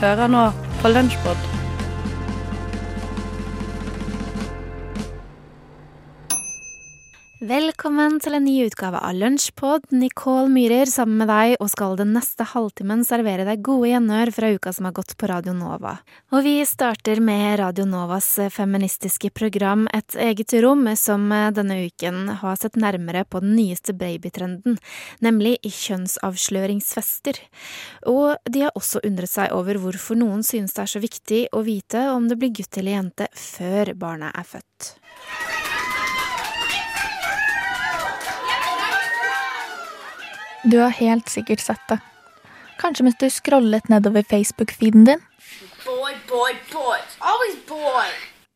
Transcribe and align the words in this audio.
Du 0.00 0.06
hører 0.06 0.30
nå 0.32 0.46
på 0.80 0.88
Velkommen 8.00 8.22
til 8.24 8.32
en 8.32 8.46
ny 8.48 8.52
utgave 8.64 8.96
av 9.04 9.12
Lunsjpod. 9.12 9.90
Nicole 9.92 10.48
Myhrer 10.48 10.88
sammen 10.88 11.18
med 11.20 11.28
deg 11.28 11.58
og 11.60 11.68
skal 11.68 11.98
den 11.98 12.14
neste 12.16 12.46
halvtimen 12.48 13.02
servere 13.04 13.44
deg 13.44 13.60
gode 13.60 13.90
gjenhør 13.90 14.30
fra 14.32 14.48
uka 14.56 14.72
som 14.72 14.86
har 14.88 14.94
gått 14.96 15.12
på 15.20 15.28
Radio 15.28 15.52
Nova. 15.52 15.98
Og 16.32 16.40
vi 16.46 16.54
starter 16.64 17.20
med 17.20 17.58
Radio 17.60 17.84
Novas 17.84 18.30
feministiske 18.54 19.28
program 19.36 19.84
Et 19.92 20.16
eget 20.16 20.54
rom, 20.64 20.88
som 20.96 21.28
denne 21.52 21.76
uken 21.90 22.38
har 22.40 22.56
sett 22.56 22.80
nærmere 22.80 23.26
på 23.28 23.44
den 23.44 23.52
nyeste 23.58 23.92
babytrenden, 23.92 24.80
nemlig 25.20 25.58
kjønnsavsløringsfester. 25.68 27.36
Og 28.08 28.40
de 28.48 28.64
har 28.64 28.72
også 28.80 29.04
undret 29.04 29.34
seg 29.34 29.52
over 29.52 29.76
hvorfor 29.76 30.16
noen 30.16 30.40
synes 30.40 30.72
det 30.72 30.86
er 30.86 30.94
så 30.96 31.04
viktig 31.04 31.42
å 31.52 31.60
vite 31.68 32.08
om 32.14 32.32
det 32.32 32.40
blir 32.40 32.56
gutt 32.62 32.80
eller 32.80 32.96
jente 32.96 33.28
før 33.36 33.92
barnet 33.92 34.32
er 34.32 34.48
født. 34.56 34.94
Du 40.62 40.78
har 40.78 40.90
helt 40.90 41.28
sikkert 41.28 41.60
sett 41.60 41.88
det. 41.88 41.98
Kanskje 42.80 43.04
mens 43.04 43.16
du 43.20 43.30
scrollet 43.30 43.88
nedover 43.88 44.22
Facebook-feeden 44.22 45.04
din. 45.04 45.22
Boy, 45.84 46.14
boy, 46.28 46.52
boy. 46.72 46.98
Always 47.18 47.56
boy. 47.68 48.10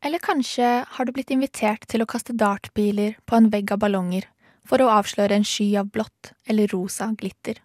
Eller 0.05 0.19
kanskje 0.19 0.85
har 0.87 1.05
du 1.05 1.11
blitt 1.11 1.31
invitert 1.33 1.87
til 1.89 2.03
å 2.03 2.09
kaste 2.09 2.33
dartpiler 2.37 3.15
på 3.25 3.39
en 3.39 3.49
vegg 3.49 3.73
av 3.73 3.81
ballonger 3.81 4.27
for 4.69 4.81
å 4.81 4.89
avsløre 4.99 5.33
en 5.39 5.45
sky 5.45 5.71
av 5.81 5.89
blått 5.93 6.33
eller 6.45 6.69
rosa 6.73 7.09
glitter. 7.17 7.57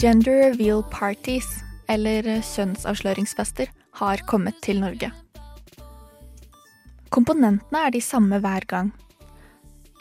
Gender 0.00 0.38
reveal 0.48 0.82
parties, 0.90 1.46
eller 1.86 2.26
kjønnsavsløringsfester, 2.42 3.70
har 4.02 4.26
kommet 4.26 4.58
til 4.66 4.82
Norge. 4.82 5.12
Komponentene 7.12 7.86
er 7.86 7.94
de 7.94 8.00
samme 8.02 8.38
hver 8.42 8.66
gang, 8.66 8.90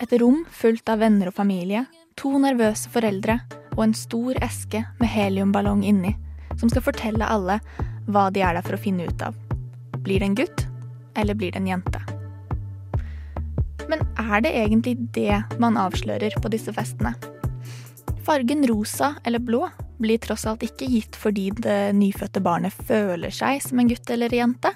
et 0.02 0.14
rom 0.22 0.46
fullt 0.50 0.90
av 0.90 1.02
venner 1.04 1.30
og 1.30 1.36
familie, 1.38 1.86
to 2.18 2.34
nervøse 2.42 2.90
foreldre 2.90 3.38
og 3.76 3.84
en 3.86 3.94
stor 3.96 4.38
eske 4.44 4.82
med 5.00 5.12
heliumballong 5.14 5.84
inni, 5.86 6.16
som 6.58 6.72
skal 6.72 6.86
fortelle 6.86 7.28
alle 7.28 7.60
hva 8.10 8.30
de 8.34 8.42
er 8.42 8.58
der 8.58 8.66
for 8.66 8.78
å 8.78 8.82
finne 8.82 9.06
ut 9.06 9.22
av. 9.22 9.38
Blir 10.02 10.20
det 10.20 10.32
en 10.32 10.40
gutt, 10.40 10.66
eller 11.16 11.38
blir 11.38 11.54
det 11.54 11.62
en 11.62 11.70
jente? 11.70 12.02
Men 13.92 14.02
er 14.18 14.42
det 14.42 14.56
egentlig 14.56 14.96
det 15.14 15.38
man 15.62 15.78
avslører 15.78 16.34
på 16.42 16.50
disse 16.52 16.74
festene? 16.74 17.14
Fargen 18.26 18.66
rosa 18.70 19.16
eller 19.26 19.42
blå 19.42 19.66
blir 20.02 20.22
tross 20.22 20.48
alt 20.50 20.64
ikke 20.66 20.90
gitt 20.90 21.18
fordi 21.18 21.50
det 21.62 21.94
nyfødte 21.98 22.42
barnet 22.42 22.74
føler 22.74 23.34
seg 23.34 23.62
som 23.62 23.82
en 23.82 23.90
gutt 23.92 24.10
eller 24.14 24.34
jente. 24.34 24.74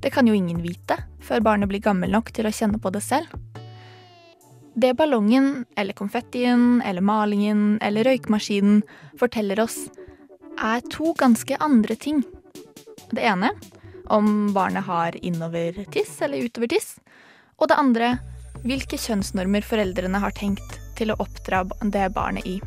Det 0.00 0.10
kan 0.14 0.26
jo 0.26 0.34
ingen 0.34 0.62
vite 0.64 0.98
før 1.24 1.44
barnet 1.44 1.70
blir 1.70 1.84
gammel 1.84 2.10
nok 2.12 2.32
til 2.34 2.48
å 2.48 2.54
kjenne 2.54 2.80
på 2.82 2.90
det 2.94 3.04
selv. 3.04 3.30
Det 4.74 4.94
ballongen, 4.94 5.64
eller 5.76 5.92
konfettien, 5.92 6.82
eller 6.82 7.00
malingen 7.00 7.78
eller 7.82 8.04
røykmaskinen 8.04 8.82
forteller 9.18 9.60
oss, 9.60 9.76
er 10.58 10.82
to 10.90 11.12
ganske 11.18 11.56
andre 11.62 11.94
ting. 11.94 12.24
Det 13.10 13.22
ene 13.22 13.52
om 14.10 14.52
barnet 14.52 14.84
har 14.84 15.16
innover-tiss 15.24 16.18
eller 16.22 16.42
utover-tiss. 16.48 16.96
Og 17.56 17.70
det 17.70 17.78
andre 17.78 18.16
hvilke 18.64 18.98
kjønnsnormer 18.98 19.62
foreldrene 19.62 20.18
har 20.18 20.34
tenkt 20.34 20.78
til 20.98 21.12
å 21.12 21.18
oppdra 21.22 21.62
det 21.94 22.08
barnet 22.14 22.46
i. 22.46 22.58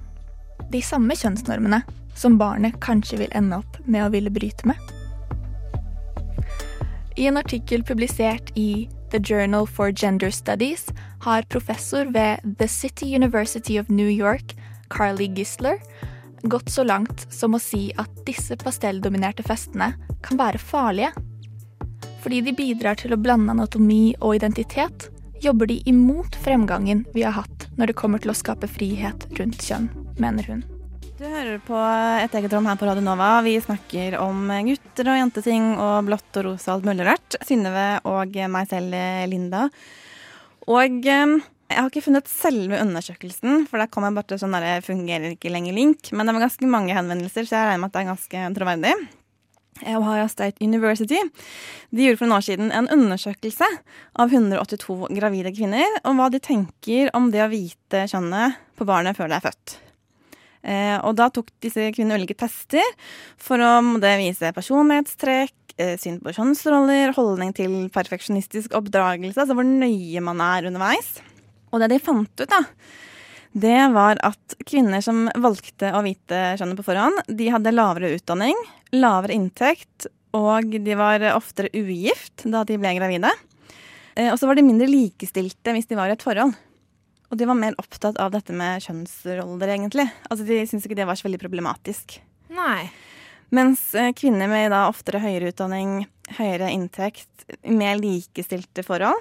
De 0.72 0.82
samme 0.82 1.16
kjønnsnormene 1.16 1.82
som 2.16 2.38
barnet 2.40 2.80
kanskje 2.82 3.20
vil 3.24 3.36
ende 3.36 3.60
opp 3.60 3.82
med 3.86 4.06
å 4.06 4.12
ville 4.16 4.32
bryte 4.32 4.68
med. 4.68 4.80
I 7.18 7.28
en 7.28 7.40
artikkel 7.42 7.84
publisert 7.84 8.52
i 8.56 8.88
The 9.10 9.20
Journal 9.20 9.66
for 9.66 9.92
Gender 9.92 10.32
Studies 10.32 10.88
har 11.20 11.42
professor 11.42 12.06
ved 12.06 12.58
The 12.60 12.68
City 12.68 13.16
University 13.16 13.78
of 13.80 13.90
New 13.90 14.10
York, 14.10 14.56
Carly 14.90 15.28
Gisler, 15.28 15.80
gått 16.42 16.70
så 16.70 16.84
langt 16.84 17.28
som 17.34 17.56
å 17.56 17.60
si 17.60 17.92
at 17.98 18.12
disse 18.28 18.58
pastelldominerte 18.60 19.44
festene 19.48 19.94
kan 20.24 20.40
være 20.40 20.60
farlige. 20.60 21.14
Fordi 22.24 22.42
de 22.44 22.56
bidrar 22.56 23.00
til 23.00 23.16
å 23.16 23.22
blande 23.22 23.56
anatomi 23.56 24.16
og 24.20 24.36
identitet, 24.42 25.10
jobber 25.42 25.70
de 25.70 25.82
imot 25.88 26.36
fremgangen 26.44 27.06
vi 27.14 27.24
har 27.24 27.38
hatt 27.38 27.70
når 27.78 27.92
det 27.92 28.00
kommer 28.00 28.20
til 28.20 28.34
å 28.34 28.38
skape 28.38 28.68
frihet 28.68 29.30
rundt 29.40 29.64
kjønn, 29.64 29.88
mener 30.20 30.52
hun. 30.52 30.66
Du 31.18 31.24
hører 31.26 31.58
på 31.66 31.74
Et 32.22 32.36
eget 32.38 32.54
rom 32.54 32.68
her 32.70 32.78
på 32.78 32.86
Radio 32.86 33.02
Nova. 33.02 33.40
Vi 33.42 33.56
snakker 33.58 34.20
om 34.22 34.52
gutter 34.68 35.08
og 35.10 35.16
jenteting 35.18 35.72
og 35.82 36.06
blått 36.06 36.38
og 36.38 36.44
rosa 36.46 36.76
alt 36.76 36.86
mulig 36.86 37.08
rart. 37.08 37.40
Synnøve 37.42 37.86
og 38.06 38.36
meg 38.54 38.68
selv, 38.70 38.94
Linda. 39.26 39.64
Og 40.70 41.08
eh, 41.10 41.34
jeg 41.74 41.80
har 41.80 41.90
ikke 41.90 42.04
funnet 42.06 42.30
selve 42.30 42.78
undersøkelsen, 42.84 43.66
for 43.66 43.82
der 43.82 43.90
kom 43.90 44.06
jeg 44.06 44.14
bare 44.20 44.30
til 44.30 44.42
sånn 44.44 44.54
der 44.60 44.86
fungerer 44.86 45.34
ikke 45.34 45.50
lenger 45.56 45.74
link. 45.74 46.12
Men 46.14 46.30
det 46.30 46.38
var 46.38 46.46
ganske 46.46 46.70
mange 46.70 46.94
henvendelser, 47.00 47.50
så 47.50 47.58
jeg 47.58 47.72
regner 47.72 47.82
med 47.82 47.90
at 47.90 47.98
det 47.98 48.04
er 48.04 48.12
ganske 48.12 48.46
troverdig. 48.60 48.94
Ohio 49.98 50.30
State 50.30 50.62
University 50.62 51.18
de 51.90 52.06
gjorde 52.06 52.22
for 52.22 52.30
noen 52.30 52.38
år 52.38 52.46
siden 52.46 52.70
en 52.74 52.92
undersøkelse 52.94 53.72
av 54.22 54.38
182 54.38 55.10
gravide 55.18 55.54
kvinner 55.58 56.00
om 56.06 56.22
hva 56.22 56.30
de 56.34 56.42
tenker 56.46 57.10
om 57.18 57.34
det 57.34 57.42
å 57.46 57.52
vite 57.54 58.06
kjønnet 58.06 58.62
på 58.78 58.90
barnet 58.90 59.18
før 59.18 59.34
det 59.34 59.42
er 59.42 59.50
født. 59.50 59.78
Eh, 60.68 60.98
og 61.00 61.16
da 61.16 61.30
tok 61.32 61.50
disse 61.64 61.88
kvinnene 61.96 62.20
ulike 62.20 62.36
tester 62.38 62.84
for 63.40 63.62
å 63.64 63.72
vise 64.20 64.52
personlighetstrekk, 64.56 65.56
eh, 65.80 65.96
syn 66.00 66.20
på 66.20 66.34
kjønnsroller, 66.36 67.16
holdning 67.16 67.54
til 67.56 67.88
perfeksjonistisk 67.94 68.76
oppdragelse, 68.76 69.40
altså 69.40 69.56
hvor 69.56 69.68
nøye 69.68 70.24
man 70.24 70.44
er 70.44 70.68
underveis. 70.68 71.22
Og 71.72 71.80
det 71.80 71.92
de 71.94 72.04
fant 72.04 72.44
ut, 72.44 72.50
da, 72.52 72.64
det 73.58 73.80
var 73.96 74.20
at 74.28 74.58
kvinner 74.68 75.02
som 75.02 75.26
valgte 75.40 75.94
å 75.96 76.04
vite 76.06 76.58
kjønnet 76.60 76.78
på 76.78 76.86
forhånd, 76.86 77.24
de 77.32 77.50
hadde 77.54 77.74
lavere 77.74 78.12
utdanning, 78.18 78.58
lavere 78.94 79.38
inntekt, 79.38 80.10
og 80.36 80.76
de 80.84 80.96
var 81.00 81.24
oftere 81.32 81.72
ugift 81.74 82.44
da 82.46 82.66
de 82.68 82.78
ble 82.78 82.92
gravide. 83.00 83.32
Eh, 84.18 84.30
og 84.32 84.38
så 84.40 84.50
var 84.50 84.58
de 84.58 84.66
mindre 84.68 84.90
likestilte 84.90 85.74
hvis 85.76 85.90
de 85.90 85.98
var 85.98 86.12
i 86.12 86.18
et 86.18 86.26
forhold. 86.26 86.54
Og 87.32 87.38
de 87.40 87.48
var 87.50 87.58
mer 87.60 87.76
opptatt 87.82 88.18
av 88.24 88.32
dette 88.32 88.54
med 88.56 88.82
kjønnsroller, 88.86 89.68
egentlig. 89.74 90.06
Altså, 90.30 90.46
De 90.48 90.62
syntes 90.66 90.86
ikke 90.88 90.96
det 90.96 91.08
var 91.10 91.18
så 91.20 91.28
veldig 91.28 91.42
problematisk. 91.42 92.20
Nei. 92.56 92.88
Mens 93.52 93.82
eh, 93.96 94.14
kvinner 94.16 94.48
med 94.52 94.72
da 94.72 94.86
oftere 94.90 95.20
høyere 95.24 95.52
utdanning, 95.52 96.06
høyere 96.38 96.70
inntekt, 96.72 97.28
mer 97.68 98.00
likestilte 98.00 98.84
forhold, 98.84 99.20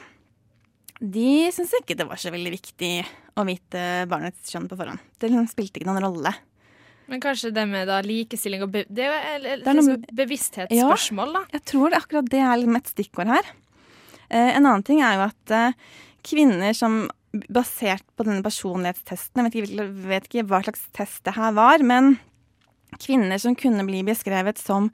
de 1.00 1.50
syntes 1.53 1.75
ikke 1.83 1.97
det 1.99 2.06
var 2.09 2.16
så 2.19 2.31
veldig 2.33 2.50
viktig 2.55 2.91
å 3.37 3.45
vite 3.47 3.81
barnets 4.09 4.49
kjønn 4.50 4.69
på 4.71 4.78
forhånd. 4.78 5.03
Det 5.21 5.28
liksom 5.28 5.49
spilte 5.50 5.78
ikke 5.83 5.91
noen 5.91 6.06
rolle. 6.06 6.33
Men 7.06 7.21
kanskje 7.22 7.53
det 7.55 7.66
med 7.71 7.87
da 7.87 8.00
likestilling 8.03 8.65
og 8.65 8.72
be 8.75 8.81
Det 8.89 9.05
er 9.06 9.39
Det 9.39 9.50
er 9.53 9.61
noe- 9.62 9.75
liksom 9.77 10.06
bevissthetsspørsmål, 10.19 11.37
da. 11.37 11.43
Jeg 11.53 11.62
tror 11.71 11.91
det, 11.93 12.00
akkurat 12.00 12.31
det 12.33 12.41
er 12.43 12.56
liksom 12.59 12.77
et 12.81 12.91
stikkord 12.91 13.31
her. 13.31 13.53
Eh, 14.31 14.56
en 14.56 14.65
annen 14.66 14.83
ting 14.83 15.03
er 15.06 15.15
jo 15.21 15.27
at 15.28 15.55
eh, 15.55 15.72
kvinner 16.27 16.75
som 16.75 17.05
basert 17.53 18.04
på 18.16 18.27
denne 18.27 18.44
personlighetstesten 18.44 19.42
Jeg 19.42 19.47
vet 19.47 19.59
ikke, 19.60 19.86
vet 20.10 20.30
ikke 20.30 20.47
hva 20.50 20.62
slags 20.65 20.86
test 20.97 21.22
det 21.28 21.36
her 21.36 21.54
var, 21.56 21.84
men 21.84 22.16
kvinner 23.03 23.41
som 23.42 23.56
kunne 23.59 23.84
bli 23.86 24.03
beskrevet 24.06 24.60
som 24.60 24.88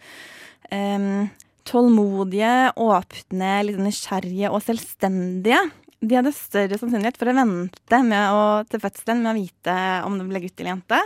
um, 0.72 1.28
tålmodige, 1.68 2.72
åpne, 2.80 3.52
litt 3.68 3.80
nysgjerrige 3.82 4.50
og 4.50 4.64
selvstendige, 4.66 5.60
de 6.02 6.18
hadde 6.18 6.34
større 6.34 6.78
sannsynlighet 6.80 7.18
for 7.20 7.30
å 7.30 7.36
vente 7.36 7.98
å, 8.34 8.44
til 8.66 8.82
fødselen 8.82 9.22
med 9.22 9.30
å 9.30 9.38
vite 9.38 9.74
om 10.08 10.16
det 10.18 10.26
ble 10.26 10.40
gutt 10.42 10.58
eller 10.58 10.74
jente. 10.74 10.98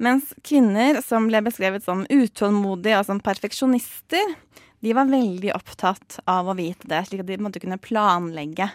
Mens 0.00 0.30
kvinner 0.46 1.02
som 1.04 1.26
ble 1.28 1.42
beskrevet 1.44 1.84
som 1.84 2.06
utålmodige 2.08 3.00
og 3.02 3.08
som 3.08 3.20
perfeksjonister, 3.20 4.32
de 4.80 4.94
var 4.94 5.10
veldig 5.10 5.50
opptatt 5.56 6.20
av 6.30 6.48
å 6.48 6.56
vite 6.56 6.88
det, 6.88 7.02
slik 7.04 7.24
at 7.24 7.28
de 7.28 7.40
måtte 7.42 7.60
kunne 7.60 7.80
planlegge 7.82 8.70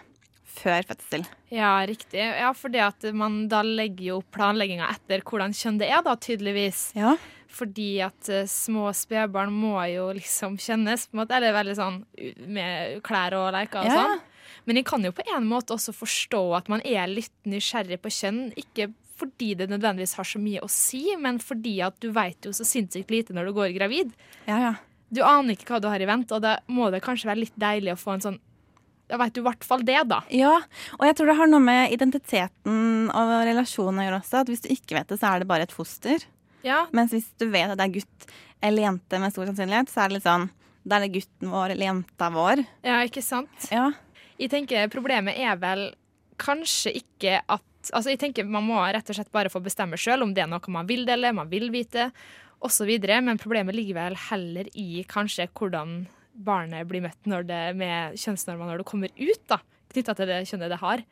før 0.54 0.86
fødsel. 0.90 1.26
Ja, 1.54 1.76
riktig. 1.88 2.20
Ja, 2.22 2.52
for 2.58 2.74
det 2.74 2.84
at 2.86 3.08
man 3.16 3.48
da 3.52 3.62
legger 3.66 4.06
jo 4.14 4.20
planlegginga 4.36 4.90
etter 4.94 5.24
hvordan 5.26 5.56
kjønn 5.58 5.80
det 5.82 5.90
er, 5.92 6.04
da, 6.06 6.16
tydeligvis. 6.20 6.92
Ja. 6.98 7.16
Fordi 7.54 7.90
at 8.06 8.30
uh, 8.34 8.44
små 8.50 8.90
spedbarn 8.98 9.54
må 9.54 9.78
jo 9.92 10.10
liksom 10.18 10.58
kjennes, 10.62 11.08
på 11.08 11.18
en 11.18 11.24
måte. 11.24 11.38
Eller 11.38 11.56
veldig 11.56 11.78
sånn 11.78 12.00
med 12.50 13.02
klær 13.06 13.38
og 13.38 13.52
leker 13.56 13.84
og 13.84 13.92
Ja, 13.92 14.00
sånn. 14.02 14.30
Men 14.68 14.80
jeg 14.80 14.88
kan 14.88 15.04
jo 15.04 15.12
på 15.16 15.26
en 15.36 15.48
måte 15.48 15.76
også 15.76 15.94
forstå 15.96 16.42
at 16.58 16.70
man 16.72 16.84
er 16.88 17.10
litt 17.12 17.34
nysgjerrig 17.50 18.00
på 18.04 18.12
kjønn. 18.14 18.46
Ikke 18.60 18.90
fordi 19.20 19.54
det 19.60 19.70
nødvendigvis 19.72 20.16
har 20.18 20.28
så 20.28 20.42
mye 20.42 20.64
å 20.64 20.72
si, 20.72 21.04
men 21.20 21.38
fordi 21.44 21.78
at 21.86 22.00
du 22.02 22.10
vet 22.16 22.48
jo 22.48 22.54
så 22.56 22.66
sinnssykt 22.68 23.12
lite 23.14 23.36
når 23.36 23.50
du 23.50 23.58
går 23.60 23.76
gravid. 23.76 24.16
Ja, 24.48 24.58
ja. 24.58 24.74
Du 25.14 25.22
aner 25.22 25.54
ikke 25.54 25.76
hva 25.76 25.82
du 25.84 25.90
har 25.92 26.02
i 26.02 26.10
vente, 26.10 26.34
og 26.34 26.42
da 26.42 26.58
må 26.74 26.90
det 26.90 27.04
kanskje 27.06 27.30
være 27.30 27.44
litt 27.44 27.60
deilig 27.60 27.94
å 27.94 28.00
få 28.00 28.16
en 28.16 28.26
sånn 28.26 28.40
Da 29.12 29.18
vet 29.20 29.34
du 29.36 29.42
i 29.42 29.46
hvert 29.46 29.66
fall 29.68 29.84
det, 29.86 29.98
da. 30.10 30.22
Ja, 30.34 30.54
og 30.98 31.04
jeg 31.06 31.16
tror 31.18 31.28
det 31.30 31.36
har 31.38 31.50
noe 31.52 31.60
med 31.64 31.92
identiteten 31.94 33.10
og 33.12 33.34
relasjonen 33.50 34.00
å 34.00 34.06
gjøre 34.08 34.20
også. 34.22 34.42
At 34.44 34.52
hvis 34.52 34.64
du 34.64 34.70
ikke 34.74 34.96
vet 34.98 35.12
det, 35.12 35.18
så 35.22 35.34
er 35.34 35.44
det 35.44 35.50
bare 35.50 35.68
et 35.68 35.76
foster. 35.76 36.24
Ja, 36.64 36.86
Mens 36.96 37.12
hvis 37.12 37.28
du 37.42 37.50
vet 37.52 37.74
at 37.74 37.78
det 37.82 37.90
er 37.90 37.96
gutt 38.00 38.28
eller 38.64 38.86
jente 38.86 39.20
med 39.20 39.34
stor 39.36 39.50
sannsynlighet, 39.50 39.92
så 39.92 40.06
er 40.06 40.10
det 40.14 40.16
litt 40.22 40.28
sånn 40.30 40.46
Da 40.88 40.96
er 40.96 41.04
det 41.04 41.14
gutten 41.18 41.52
vår 41.52 41.74
eller 41.74 41.90
jenta 41.90 42.30
vår. 42.32 42.62
ja, 42.88 43.02
ikke 43.04 43.22
sant? 43.22 43.68
Ja. 43.72 43.90
Jeg 44.40 44.50
tenker 44.54 44.88
Problemet 44.92 45.36
er 45.44 45.60
vel 45.60 45.90
kanskje 46.40 46.96
ikke 47.04 47.42
at 47.44 47.62
Altså, 47.92 48.14
jeg 48.14 48.22
tenker 48.22 48.48
Man 48.48 48.64
må 48.64 48.80
rett 48.80 49.10
og 49.12 49.18
slett 49.18 49.32
bare 49.36 49.52
få 49.52 49.60
bestemme 49.60 50.00
sjøl 50.00 50.24
om 50.24 50.32
det 50.34 50.46
er 50.46 50.48
noe 50.48 50.72
man 50.72 50.88
vil 50.88 51.04
dele, 51.06 51.34
man 51.36 51.50
vil 51.52 51.68
vite, 51.74 52.06
osv. 52.64 52.88
Men 53.20 53.36
problemet 53.42 53.76
ligger 53.76 53.98
vel 54.00 54.16
heller 54.30 54.70
i 54.80 55.04
kanskje 55.04 55.50
hvordan 55.52 56.06
barnet 56.34 56.88
blir 56.90 57.04
møtt 57.06 57.30
når 57.30 57.48
det, 57.50 57.64
med 57.80 58.20
kjønnsnormer 58.20 58.70
når 58.70 58.84
det 58.84 58.90
kommer 58.90 59.14
ut, 59.16 59.44
da. 59.50 59.60
Knytta 59.94 60.16
til 60.18 60.30
det 60.32 60.44
kjønnet 60.50 60.74
det 60.74 60.82
har. 60.82 61.04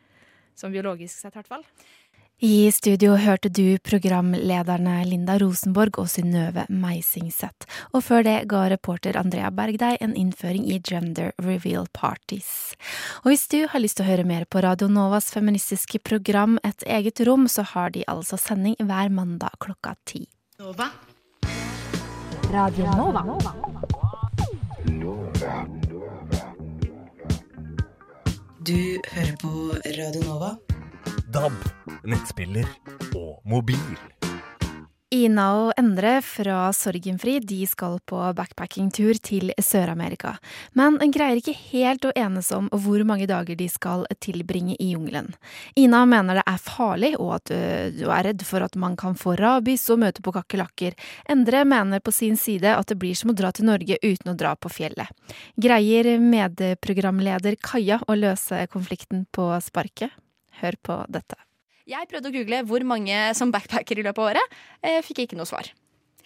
Som 0.57 0.73
biologisk 0.73 1.15
sett, 1.15 1.35
i 1.35 1.39
hvert 1.39 1.51
fall. 1.51 1.65
I 2.41 2.71
studio 2.73 3.13
hørte 3.21 3.51
du 3.53 3.77
programlederne 3.85 4.95
Linda 5.05 5.35
Rosenborg 5.37 5.99
og 6.01 6.07
Synnøve 6.09 6.63
Meisingseth. 6.73 7.67
Og 7.93 8.01
før 8.01 8.25
det 8.25 8.33
ga 8.49 8.63
reporter 8.73 9.19
Andrea 9.19 9.51
Berg 9.53 9.77
deg 9.77 10.01
en 10.01 10.15
innføring 10.17 10.65
i 10.65 10.79
gender 10.81 11.35
reveal 11.37 11.85
parties. 11.93 12.73
Og 13.21 13.29
hvis 13.29 13.45
du 13.53 13.59
har 13.69 13.85
lyst 13.85 13.99
til 13.99 14.07
å 14.07 14.09
høre 14.09 14.25
mer 14.25 14.49
på 14.49 14.65
Radio 14.65 14.89
Novas 14.89 15.29
feministiske 15.29 16.01
program 16.01 16.57
Et 16.65 16.83
eget 16.89 17.21
rom, 17.29 17.45
så 17.45 17.61
har 17.75 17.93
de 17.93 18.01
altså 18.09 18.41
sending 18.41 18.73
hver 18.81 19.13
mandag 19.13 19.53
klokka 19.61 19.93
ti. 20.09 20.25
Du 25.01 25.07
hører 29.11 29.35
på 29.41 29.49
Radio 29.97 30.21
Nova. 30.27 30.49
DAB, 31.33 31.51
nettspiller 32.05 32.67
og 33.15 33.41
mobil. 33.49 33.97
Ina 35.11 35.45
og 35.59 35.73
Endre 35.75 36.13
fra 36.23 36.69
Sorgenfri 36.71 37.33
de 37.43 37.65
skal 37.67 37.97
på 38.07 38.19
backpackingtur 38.37 39.17
til 39.19 39.49
Sør-Amerika, 39.59 40.37
men 40.79 40.95
greier 41.11 41.41
ikke 41.41 41.55
helt 41.73 42.07
å 42.07 42.13
enes 42.15 42.47
om 42.55 42.69
hvor 42.71 43.03
mange 43.03 43.27
dager 43.27 43.59
de 43.59 43.67
skal 43.67 44.05
tilbringe 44.23 44.77
i 44.79 44.93
jungelen. 44.93 45.27
Ina 45.75 46.05
mener 46.07 46.39
det 46.39 46.45
er 46.47 46.63
farlig, 46.63 47.11
og 47.19 47.33
at 47.41 47.51
du 47.51 48.05
er 48.07 48.29
redd 48.29 48.47
for 48.47 48.63
at 48.63 48.79
man 48.79 48.95
kan 48.95 49.19
få 49.19 49.35
rabies 49.35 49.83
og 49.91 49.99
møte 50.05 50.23
på 50.23 50.31
kakerlakker. 50.39 50.95
Endre 51.35 51.65
mener 51.67 51.99
på 51.99 52.15
sin 52.15 52.39
side 52.39 52.71
at 52.71 52.87
det 52.87 53.01
blir 53.03 53.19
som 53.19 53.35
å 53.35 53.37
dra 53.37 53.51
til 53.51 53.67
Norge 53.67 53.99
uten 53.99 54.31
å 54.31 54.39
dra 54.39 54.55
på 54.55 54.71
fjellet. 54.71 55.11
Greier 55.59 56.13
medprogramleder 56.23 57.59
Kaja 57.59 57.99
å 58.07 58.15
løse 58.15 58.63
konflikten 58.71 59.27
på 59.35 59.51
sparket? 59.59 60.15
Hør 60.63 60.79
på 60.79 61.03
dette. 61.11 61.35
Jeg 61.91 62.07
prøvde 62.07 62.31
å 62.31 62.35
google 62.35 62.63
hvor 62.69 62.87
mange 62.87 63.19
som 63.35 63.51
backpacker 63.51 63.99
i 63.99 64.05
løpet 64.05 64.21
av 64.21 64.31
året. 64.31 64.59
Jeg 64.85 65.07
fikk 65.09 65.25
ikke 65.25 65.39
noe 65.39 65.49
svar. 65.49 65.71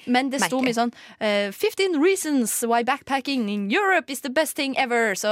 Men 0.05 0.29
det 0.29 0.41
sto 0.43 0.59
mye 0.61 0.75
sånn 0.75 0.91
uh, 0.93 1.49
15 1.49 1.97
reasons 1.97 2.53
why 2.69 2.83
backpacking 2.85 3.47
in 3.49 3.67
Europe 3.73 4.11
is 4.13 4.21
the 4.21 4.29
best 4.29 4.55
thing 4.57 4.75
ever. 4.77 5.15
Så 5.17 5.31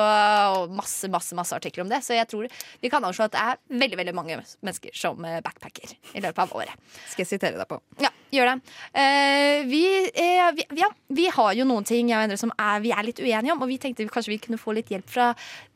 masse, 0.74 1.10
masse 1.14 1.38
masse 1.38 1.56
artikler 1.56 1.86
om 1.86 1.92
det. 1.92 2.02
Så 2.06 2.18
jeg 2.18 2.30
tror 2.32 2.50
vi 2.82 2.92
kan 2.94 3.06
avslå 3.06 3.28
at 3.28 3.36
det 3.36 3.44
er 3.44 3.82
veldig 3.84 4.00
veldig 4.02 4.16
mange 4.18 4.40
mennesker 4.42 4.96
som 4.98 5.22
eh, 5.28 5.40
backpacker 5.46 5.94
i 6.14 6.24
løpet 6.24 6.42
av 6.46 6.56
året. 6.58 6.74
Skal 7.12 7.26
jeg 7.26 7.34
sitere 7.36 7.60
deg 7.60 7.70
på. 7.70 7.80
Ja, 8.02 8.10
gjør 8.34 8.54
det. 8.54 8.74
Uh, 8.98 9.60
vi, 9.70 9.84
eh, 10.10 10.48
vi, 10.58 10.68
ja, 10.82 10.90
vi 11.14 11.30
har 11.38 11.54
jo 11.60 11.68
noen 11.70 11.88
ting 11.88 12.10
jeg 12.12 12.18
og 12.18 12.28
Endre 12.28 12.40
som 12.42 12.54
er, 12.58 12.82
vi 12.84 12.96
er 12.96 13.06
litt 13.06 13.22
uenige 13.22 13.54
om, 13.54 13.62
og 13.62 13.70
vi 13.70 13.80
tenkte 13.82 14.10
kanskje 14.10 14.36
vi 14.36 14.42
kunne 14.48 14.62
få 14.62 14.76
litt 14.78 14.90
hjelp 14.94 15.14
fra 15.14 15.32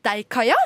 deg, 0.06 0.26
Kaja. 0.32 0.58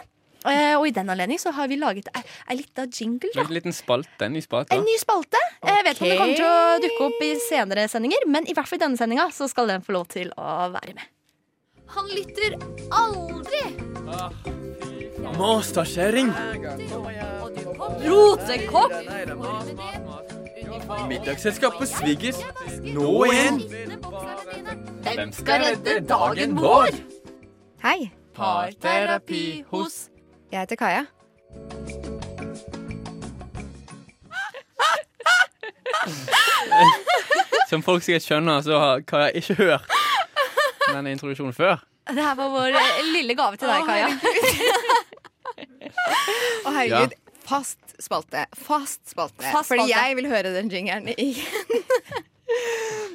Eh, 0.48 0.74
og 0.74 0.86
i 0.88 0.92
den 0.94 1.10
anledning 1.12 1.38
så 1.38 1.52
har 1.54 1.68
vi 1.70 1.78
laget 1.78 2.08
ei, 2.16 2.22
lita 2.58 2.86
jingle. 2.88 3.30
Da. 3.34 3.44
En 3.44 3.54
liten 3.54 3.74
spalte. 3.76 4.26
En 4.26 4.34
ny 4.34 4.42
spalte. 4.42 4.74
En 4.74 4.84
ny 4.86 4.96
spalte. 5.00 5.40
Jeg 5.62 5.86
vet 5.86 6.00
ikke 6.00 6.04
om 6.04 6.10
det 6.10 6.18
kommer 6.18 6.38
til 6.40 6.48
å 6.48 6.78
dukke 6.82 7.08
opp 7.08 7.24
i 7.26 7.32
senere 7.46 7.86
sendinger, 7.90 8.26
men 8.26 8.48
i 8.50 8.56
hvert 8.56 8.68
fall 8.68 8.80
i 8.80 8.84
denne 8.84 8.98
sendinga 8.98 9.28
så 9.34 9.48
skal 9.50 9.70
den 9.70 9.84
få 9.86 9.94
lov 9.98 10.08
til 10.12 10.32
å 10.34 10.56
være 10.74 10.96
med. 10.98 11.10
Han 11.92 12.08
lytter 12.08 12.56
aldri! 12.96 13.62
Masterkjerring! 15.36 16.32
Rotekopp! 18.02 18.96
Middagsselskap 21.08 21.76
på 21.78 21.86
Sviggers. 21.86 22.40
Nå 22.82 23.12
igjen! 23.28 23.62
Hvem 25.02 25.36
skal 25.36 25.66
redde 25.68 26.00
dagen 26.08 26.56
vår? 26.58 26.96
Hei, 27.82 28.10
Parterapi 28.32 29.64
hos 29.68 30.08
jeg 30.52 30.60
heter 30.60 30.76
Kaja. 30.76 31.04
Som 37.70 37.82
folk 37.84 38.02
sikkert 38.04 38.22
skjønner, 38.26 38.60
så 38.64 38.78
har 38.80 39.00
Kaja 39.08 39.30
ikke 39.38 39.54
hørt 39.60 39.82
denne 40.92 41.10
introduksjonen 41.14 41.54
før. 41.56 41.76
Det 42.10 42.18
her 42.20 42.34
var 42.36 42.48
vår 42.52 42.74
eh, 42.76 42.98
lille 43.14 43.34
gave 43.38 43.56
til 43.56 43.68
deg, 43.70 43.86
Kaja. 43.86 44.08
Å, 46.66 46.68
herregud. 46.74 47.12
Fast 47.46 47.78
spalte. 48.02 48.44
Fast 48.58 49.00
spalte. 49.10 49.44
Fast 49.46 49.68
Fordi 49.70 49.82
spalte. 49.86 49.94
jeg 49.94 50.16
vil 50.18 50.26
høre 50.30 50.50
den 50.54 50.70
jingeren 50.72 51.08
igjen. 51.14 51.46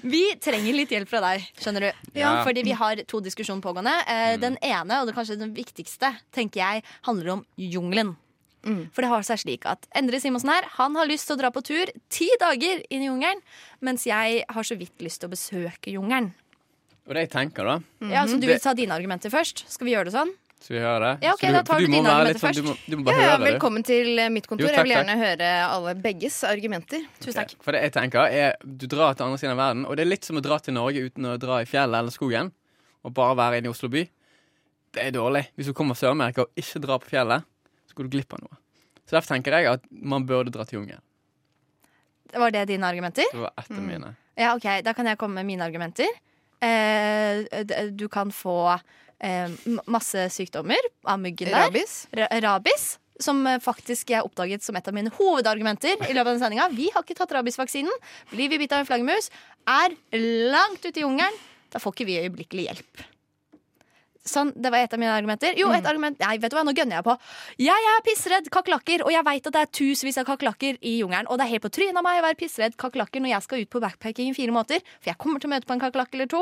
Vi 0.07 0.21
trenger 0.39 0.75
litt 0.77 0.91
hjelp 0.93 1.09
fra 1.09 1.19
deg, 1.23 1.47
skjønner 1.59 1.87
du. 1.87 2.11
Ja. 2.19 2.43
Fordi 2.45 2.63
vi 2.63 2.75
har 2.77 2.99
to 3.09 3.19
diskusjoner 3.25 3.63
pågående. 3.65 3.95
Eh, 4.07 4.37
Den 4.41 4.57
ene, 4.61 5.01
og 5.01 5.09
det 5.09 5.15
kanskje 5.17 5.39
den 5.39 5.55
viktigste, 5.57 6.13
tenker 6.35 6.61
jeg 6.61 6.83
handler 7.07 7.37
om 7.39 7.45
jungelen. 7.57 8.15
For 8.91 8.99
det 9.05 9.07
har 9.07 9.23
seg 9.23 9.39
slik 9.39 9.63
at 9.69 9.85
Endre 9.95 10.19
Simonsen 10.19 10.49
her 10.51 10.65
Han 10.75 10.95
har 10.99 11.07
lyst 11.07 11.29
til 11.29 11.37
å 11.37 11.39
dra 11.39 11.51
på 11.55 11.61
tur 11.63 11.87
ti 12.11 12.27
dager 12.41 12.81
inn 12.91 13.05
i 13.05 13.07
jungelen, 13.07 13.39
mens 13.79 14.03
jeg 14.09 14.41
har 14.49 14.63
så 14.67 14.75
vidt 14.75 14.99
lyst 15.05 15.21
til 15.21 15.29
å 15.29 15.31
besøke 15.31 15.93
jungelen. 15.93 16.33
Og 17.07 17.15
det 17.15 17.27
jeg 17.27 17.31
tenker, 17.31 17.63
da 17.63 17.77
Ja, 18.11 18.25
så 18.27 18.35
Du 18.41 18.45
vil 18.49 18.59
ta 18.59 18.73
dine 18.75 18.91
argumenter 18.97 19.31
først? 19.31 19.63
Skal 19.71 19.87
vi 19.87 19.93
gjøre 19.95 20.09
det 20.09 20.17
sånn? 20.17 20.33
Skal 20.59 20.73
vi 20.75 20.81
høre? 20.81 21.09
Ja, 21.21 21.33
ok, 21.35 21.43
da 21.53 21.61
tar 21.63 21.79
du 21.79 21.85
dine 21.87 22.09
argumenter 22.09 22.41
først. 22.41 22.59
sånn- 22.59 22.65
Du 22.65 22.69
må, 22.69 22.75
du 22.89 22.97
må 22.97 23.11
Ja, 23.11 23.17
ja, 23.21 23.29
høre 23.37 23.45
det. 23.45 23.53
velkommen 23.53 23.83
til 23.85 24.19
eh, 24.19 24.29
mitt 24.29 24.47
kontor. 24.47 24.65
Jo, 24.65 24.67
takk, 24.73 24.75
jeg 24.75 24.83
vil 24.87 24.95
takk. 24.95 25.05
gjerne 25.05 25.17
høre 25.21 25.49
alle 25.69 25.93
begges 26.01 26.43
argumenter. 26.43 27.05
Tusen 27.21 27.33
takk. 27.37 27.53
For 27.63 27.71
det 27.71 27.81
jeg 27.83 27.91
tenker 27.93 28.25
er 28.31 28.55
Du 28.65 28.87
drar 28.87 29.13
til 29.15 29.23
andre 29.25 29.37
siden 29.37 29.51
av 29.51 29.57
verden, 29.57 29.85
og 29.85 29.95
det 29.95 30.05
er 30.05 30.09
litt 30.09 30.25
som 30.25 30.35
å 30.37 30.41
dra 30.41 30.57
til 30.59 30.73
Norge 30.73 30.97
uten 31.09 31.23
å 31.25 31.37
dra 31.39 31.59
i 31.61 31.65
fjellet 31.65 31.99
eller 31.99 32.11
skogen, 32.11 32.51
og 33.05 33.13
bare 33.13 33.35
være 33.37 33.57
inne 33.61 33.67
i 33.67 33.69
Oslo 33.75 33.87
by. 33.87 34.09
Det 34.93 35.03
er 35.05 35.11
dårlig. 35.11 35.47
Hvis 35.55 35.67
du 35.67 35.73
kommer 35.73 35.93
til 35.95 36.07
Sør-Amerika 36.09 36.41
og 36.41 36.49
ikke 36.57 36.81
drar 36.81 36.99
på 36.99 37.09
fjellet, 37.13 37.43
så 37.87 37.93
går 37.95 38.09
du 38.09 38.17
glipp 38.17 38.33
av 38.33 38.39
noe. 38.41 38.57
Så 39.05 39.11
derfor 39.15 39.35
tenker 39.37 39.51
jeg 39.53 39.65
at 39.71 39.81
man 39.91 40.25
burde 40.25 40.49
dra 40.51 40.63
til 40.65 40.79
jungelen. 40.81 41.01
Var 42.33 42.51
det 42.51 42.67
dine 42.67 42.83
argumenter? 42.83 43.23
Det 43.31 43.39
var 43.39 43.51
ett 43.57 43.71
av 43.71 43.81
mine. 43.83 44.15
Ja, 44.37 44.55
ok, 44.55 44.81
Da 44.83 44.93
kan 44.93 45.05
jeg 45.05 45.17
komme 45.17 45.35
med 45.35 45.45
mine 45.45 45.61
argumenter. 45.63 46.07
Eh, 46.61 47.43
du 47.91 48.07
kan 48.09 48.31
få 48.31 48.79
eh, 49.23 49.49
masse 49.87 50.27
sykdommer 50.33 50.79
av 51.05 51.19
myggen 51.23 51.51
der. 51.51 51.67
Rabis. 51.67 52.07
Ra- 52.13 52.29
Rabis. 52.47 52.87
Som 53.19 53.39
eh, 53.49 53.57
faktisk 53.63 54.11
jeg 54.13 54.21
oppdaget 54.27 54.61
som 54.61 54.75
et 54.77 54.87
av 54.87 54.93
mine 54.93 55.09
hovedargumenter 55.17 55.95
i 56.05 56.13
løpet 56.13 56.27
av 56.27 56.33
den 56.35 56.41
sendinga. 56.43 56.69
Vi 56.77 56.91
har 56.93 57.01
ikke 57.05 57.17
tatt 57.17 57.33
rabiesvaksinen. 57.33 57.93
Blir 58.29 58.49
vi 58.53 58.59
bitt 58.61 58.73
av 58.77 58.83
en 58.83 58.89
flaggermus, 58.89 59.31
er 59.67 59.95
langt 60.53 60.85
ute 60.85 60.99
i 61.01 61.05
jungelen. 61.05 61.39
Da 61.73 61.81
får 61.83 61.95
ikke 61.97 62.05
vi 62.07 62.19
øyeblikkelig 62.21 62.67
hjelp. 62.69 63.07
Sånn, 64.27 64.49
Det 64.59 64.69
var 64.73 64.83
et 64.83 64.91
av 64.93 64.99
mine 64.99 65.13
argumenter. 65.15 65.53
Jo, 65.55 65.69
et 65.71 65.85
argument 65.87 66.17
Nei, 66.19 66.33
vet 66.37 66.51
du 66.51 66.57
hva, 66.57 66.63
nå 66.67 66.73
gønner 66.75 66.97
jeg 66.99 67.05
på. 67.07 67.13
Jeg 67.63 67.85
er 67.93 68.01
pissredd 68.03 68.49
kakerlakker, 68.51 69.05
og 69.07 69.11
jeg 69.13 69.23
veit 69.23 69.47
at 69.47 69.53
det 69.55 69.61
er 69.63 69.69
tusenvis 69.79 70.17
av 70.19 70.25
kakerlakker 70.27 70.77
i 70.83 70.97
jungelen. 70.99 71.29
Og 71.31 71.39
det 71.39 71.45
er 71.47 71.53
helt 71.55 71.63
på 71.63 71.71
trynet 71.71 71.95
av 71.95 72.03
meg 72.03 72.19
å 72.19 72.25
være 72.25 72.35
pissredd 72.41 72.75
kakerlakker 72.75 73.23
når 73.23 73.31
jeg 73.33 73.45
skal 73.47 73.63
ut 73.63 73.69
på 73.71 73.79
backpacking 73.85 74.33
i 74.33 74.35
fire 74.35 74.51
måneder. 74.51 74.83
For 74.99 75.13
jeg 75.13 75.17
kommer 75.23 75.39
til 75.39 75.47
å 75.47 75.53
møte 75.55 75.69
på 75.69 75.77
en 75.77 75.83
kakerlakk 75.85 76.13
eller 76.19 76.27
to. 76.33 76.41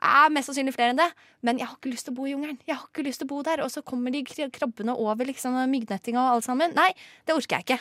Er 0.00 0.32
mest 0.32 0.48
sannsynlig 0.48 0.72
flere 0.76 0.94
enn 0.94 1.00
det. 1.00 1.08
Men 1.44 1.60
jeg 1.60 1.68
har 1.68 1.76
ikke 1.76 1.92
lyst 1.92 2.08
til 2.08 2.14
å 2.14 2.18
bo 2.20 2.26
i 2.28 2.32
jungelen. 2.32 2.58
Jeg 2.66 2.76
har 2.76 2.86
ikke 2.88 3.04
lyst 3.04 3.20
til 3.22 3.28
å 3.28 3.32
bo 3.34 3.42
der 3.44 3.62
Og 3.64 3.70
så 3.72 3.82
kommer 3.84 4.14
de 4.14 4.24
krabbene 4.24 4.96
over 4.96 5.28
liksom 5.28 5.56
myggnettinga 5.70 6.20
og 6.22 6.38
alt 6.38 6.48
sammen. 6.48 6.74
Nei, 6.76 6.90
det 7.28 7.36
orker 7.36 7.60
jeg 7.60 7.68
ikke. 7.68 7.80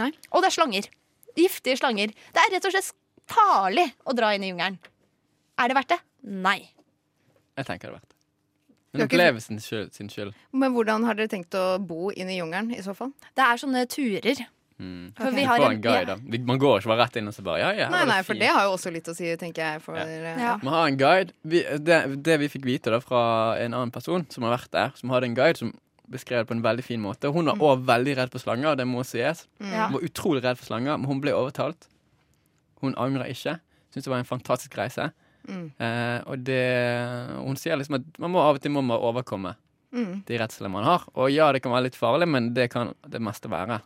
Nei. 0.00 0.10
Og 0.32 0.42
det 0.42 0.50
er 0.50 0.56
slanger. 0.56 0.88
Giftige 1.36 1.78
slanger. 1.80 2.14
Det 2.14 2.42
er 2.42 2.56
rett 2.56 2.66
og 2.68 2.74
slett 2.74 2.94
farlig 3.30 3.86
å 4.04 4.14
dra 4.16 4.32
inn 4.34 4.44
i 4.46 4.50
jungelen. 4.52 4.80
Er 5.60 5.70
det 5.70 5.76
verdt 5.78 5.94
det? 5.94 6.00
Nei. 6.24 6.58
Jeg 7.54 7.68
tenker 7.68 7.88
det 7.88 7.92
er 7.92 7.98
verdt 7.98 8.08
det. 8.08 8.14
Men 8.94 9.00
det 9.00 9.06
opplevelsen 9.08 9.60
sin 9.92 10.10
skyld. 10.10 10.34
Men 10.54 10.74
hvordan 10.74 11.06
har 11.06 11.16
dere 11.18 11.30
tenkt 11.30 11.54
å 11.58 11.80
bo 11.82 12.12
inn 12.14 12.30
i 12.30 12.38
jungelen 12.38 12.70
i 12.74 12.82
så 12.82 12.94
fall? 12.94 13.10
Det 13.34 13.42
er 13.42 13.58
sånne 13.58 13.82
turer. 13.90 14.44
Mm. 14.80 15.12
Okay. 15.14 15.30
Vi 15.36 15.42
har 15.44 15.58
får 15.58 15.70
en- 15.70 15.80
guide, 15.80 16.06
da. 16.06 16.16
Vi- 16.16 16.38
Man 16.38 16.58
går 16.58 16.80
ikke 16.80 16.88
bare 16.90 17.04
rett 17.04 17.16
inn 17.16 17.28
og 17.28 17.34
så 17.34 17.42
bare 17.44 17.58
Ja, 17.60 17.70
ja, 17.72 17.88
Nei, 17.90 18.04
nei, 18.06 18.22
for 18.22 18.34
det 18.34 18.48
har 18.48 18.64
jo 18.64 18.72
også 18.74 18.90
litt 18.92 19.06
å 19.06 19.14
si, 19.14 19.24
tenker 19.36 19.62
jeg. 19.62 19.82
For, 19.82 19.94
Ja. 19.94 20.02
eh, 20.02 20.40
Ja. 20.40 20.56
Man 20.62 20.72
har 20.74 20.88
en 20.88 20.96
guide. 20.96 21.32
Vi, 21.44 21.62
det, 21.78 22.22
det 22.24 22.38
vi 22.40 22.48
fikk 22.48 22.64
vite 22.64 22.90
da 22.90 22.98
fra 23.00 23.54
en 23.58 23.72
annen 23.72 23.92
person 23.92 24.26
som 24.30 24.42
har 24.42 24.56
vært 24.58 24.70
der, 24.72 24.90
som 24.96 25.10
hadde 25.10 25.24
en 25.26 25.34
guide 25.36 25.56
som 25.58 25.72
beskrev 26.10 26.40
det 26.44 26.48
på 26.48 26.56
en 26.56 26.62
veldig 26.62 26.82
fin 26.84 27.00
måte. 27.00 27.32
Hun 27.32 27.46
var 27.46 27.54
òg 27.54 27.84
veldig 27.86 28.16
redd 28.16 28.30
for 28.32 28.38
slanger, 28.40 28.76
det 28.76 28.84
må 28.86 29.04
sies. 29.06 29.46
Mm. 29.60 29.70
Hun 29.70 29.92
var 29.92 30.00
utrolig 30.00 30.42
redd 30.42 30.58
for 30.58 30.66
slanger, 30.66 30.98
men 30.98 31.04
hun 31.06 31.20
ble 31.20 31.30
overtalt. 31.32 31.86
Hun 32.82 32.94
angrer 32.96 33.30
ikke. 33.30 33.60
Syns 33.94 34.04
det 34.04 34.10
var 34.10 34.18
en 34.18 34.24
fantastisk 34.24 34.74
reise. 34.76 35.12
Mm. 35.48 35.70
Eh, 35.78 36.20
og 36.26 36.42
det 36.42 37.28
Hun 37.38 37.54
sier 37.56 37.76
liksom 37.76 37.94
at 38.00 38.18
man 38.18 38.32
må 38.32 38.38
av 38.40 38.56
og 38.56 38.60
til 38.62 38.72
må 38.72 38.82
man 38.82 38.98
overkomme 38.98 39.54
Mm. 39.94 40.24
de 40.26 40.38
redslene 40.38 40.70
man 40.70 40.82
har. 40.84 41.04
Og 41.14 41.30
ja, 41.30 41.52
det 41.52 41.62
kan 41.62 41.70
være 41.70 41.84
litt 41.84 41.94
farlig, 41.94 42.26
men 42.28 42.52
det 42.52 42.70
kan 42.70 42.92
det 43.08 43.20
meste 43.22 43.48
være. 43.48 43.80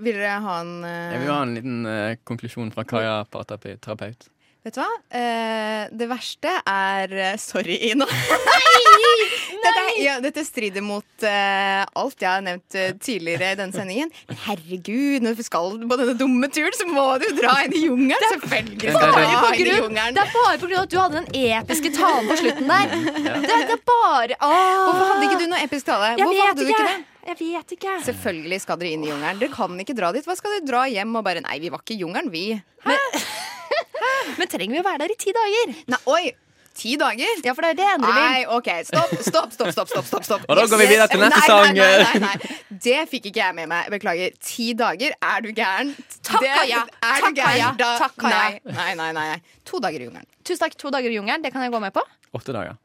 Vil 0.00 0.16
dere 0.16 0.38
ha 0.40 0.60
en 0.62 0.76
uh... 0.84 0.92
Jeg 1.12 1.24
vil 1.24 1.32
ha 1.32 1.40
en 1.44 1.56
liten 1.58 1.80
uh, 1.88 2.14
konklusjon 2.28 2.70
fra 2.72 2.84
Kaja, 2.88 3.18
parterapeut. 3.32 4.28
Vet 4.62 4.76
du 4.76 4.78
hva? 4.78 4.88
Uh, 5.10 5.90
det 5.98 6.06
verste 6.08 6.52
er 6.70 7.12
Sorry, 7.42 7.76
Ina. 7.90 8.06
dette, 9.66 9.82
ja, 10.00 10.14
dette 10.22 10.44
strider 10.46 10.84
mot 10.86 11.26
alt 11.26 12.22
jeg 12.22 12.28
har 12.28 12.42
nevnt 12.42 12.76
tidligere 13.02 13.52
i 13.52 13.58
denne 13.58 13.74
sendingen. 13.74 14.10
Men 14.30 14.40
herregud, 14.46 15.22
når 15.26 15.36
du 15.38 15.44
skal 15.46 15.76
på 15.76 15.98
denne 16.00 16.16
dumme 16.18 16.48
turen, 16.50 16.74
så 16.78 16.86
må 16.88 17.04
du 17.22 17.28
dra 17.38 17.58
inn 17.66 17.76
i 17.76 17.84
jungelen. 17.84 18.32
Selvfølgelig 18.32 18.80
Det- 18.80 18.96
er 18.96 20.32
bare 20.32 20.56
på 20.58 20.66
grunn 20.66 20.78
av 20.80 20.86
at 20.86 20.94
du 20.94 20.98
hadde 20.98 21.20
den 21.20 21.30
episke 21.52 21.94
talen 21.94 22.32
på 22.32 22.40
slutten 22.42 22.72
der. 22.72 22.98
Det, 23.22 23.46
det 23.52 23.78
er 23.78 23.86
bare 23.92 24.40
åh. 24.40 24.52
Hvorfor 24.88 25.06
hadde 25.12 25.30
ikke 25.30 25.40
du 25.44 25.48
noe 25.52 25.64
episk 25.68 25.90
tale? 25.90 26.14
Jeg 26.14 26.22
Hvorfor 26.22 26.38
vet 26.38 26.48
hadde 26.48 26.66
du 26.66 26.74
ikke 26.74 26.90
det? 26.90 27.00
Jeg 27.22 27.38
vet 27.38 27.74
ikke. 27.76 27.96
Selvfølgelig 28.06 28.60
skal 28.64 28.78
dere 28.80 28.94
inn 28.96 29.04
i 29.06 29.10
jungelen. 29.12 29.38
Dere 29.42 29.52
kan 29.54 29.76
ikke 29.82 29.94
dra 29.98 30.10
dit. 30.14 30.26
Hva 30.26 30.34
skal 30.38 30.56
dere 30.56 30.66
dra 30.66 30.84
hjem 30.90 31.14
og 31.20 31.26
bare 31.26 31.42
Nei, 31.44 31.58
vi 31.62 31.70
var 31.72 31.82
ikke 31.84 31.94
i 31.94 32.00
jungelen, 32.02 32.30
vi. 32.34 32.46
Men 34.38 34.48
trenger 34.50 34.74
vi 34.74 34.80
å 34.80 34.86
være 34.86 35.04
der 35.04 35.14
i 35.14 35.18
ti 35.20 35.34
dager? 35.36 35.76
Nei, 35.92 36.00
oi! 36.10 36.24
Ti 36.72 36.94
dager? 36.96 37.40
Ja, 37.44 37.52
for 37.52 37.66
det 37.66 37.70
er 37.74 37.76
det 37.76 37.86
endre 37.98 38.12
vil. 38.16 38.26
Nei, 38.32 38.44
OK. 38.48 38.68
Stopp, 38.88 39.10
stopp, 39.20 39.50
stopp. 39.52 39.72
stopp, 39.74 39.90
stopp, 39.90 40.06
stopp, 40.08 40.24
stopp. 40.24 40.46
Og 40.48 40.56
da 40.56 40.62
går 40.72 40.80
vi 40.80 40.86
videre 40.88 41.08
til 41.12 41.20
neste 41.20 41.36
nei, 41.36 41.48
sang. 41.50 41.74
Nei, 41.76 41.88
nei, 42.00 42.22
nei, 42.24 42.30
nei. 42.48 42.78
Det 42.86 43.02
fikk 43.10 43.28
ikke 43.28 43.42
jeg 43.42 43.56
med 43.58 43.68
meg. 43.70 43.90
Beklager. 43.92 44.32
Ti 44.40 44.68
dager? 44.80 45.12
Er 45.28 45.44
du 45.44 45.50
gæren? 45.52 45.92
Takk, 46.24 46.40
har 46.40 46.62
Kaja. 46.62 46.80
Er 46.88 47.26
Takk, 47.26 47.26
du 47.28 47.42
gæren? 47.42 47.60
Takk 47.60 47.78
Da- 47.82 47.98
Takk, 48.06 48.16
Kaja. 48.24 48.40
Nei, 48.72 48.94
nei, 49.02 49.10
nei, 49.12 49.26
nei. 49.34 49.58
To 49.68 49.82
dager 49.84 50.00
i 50.00 50.08
jungelen. 50.08 50.28
Tusen 50.48 50.64
takk. 50.64 50.78
To 50.80 50.94
dager 50.96 51.12
i 51.12 51.20
jungelen, 51.20 51.44
det 51.44 51.52
kan 51.52 51.62
jeg 51.66 51.74
gå 51.76 51.82
med 51.84 51.92
på. 51.92 52.06
Åtte 52.40 52.56
dager. 52.56 52.80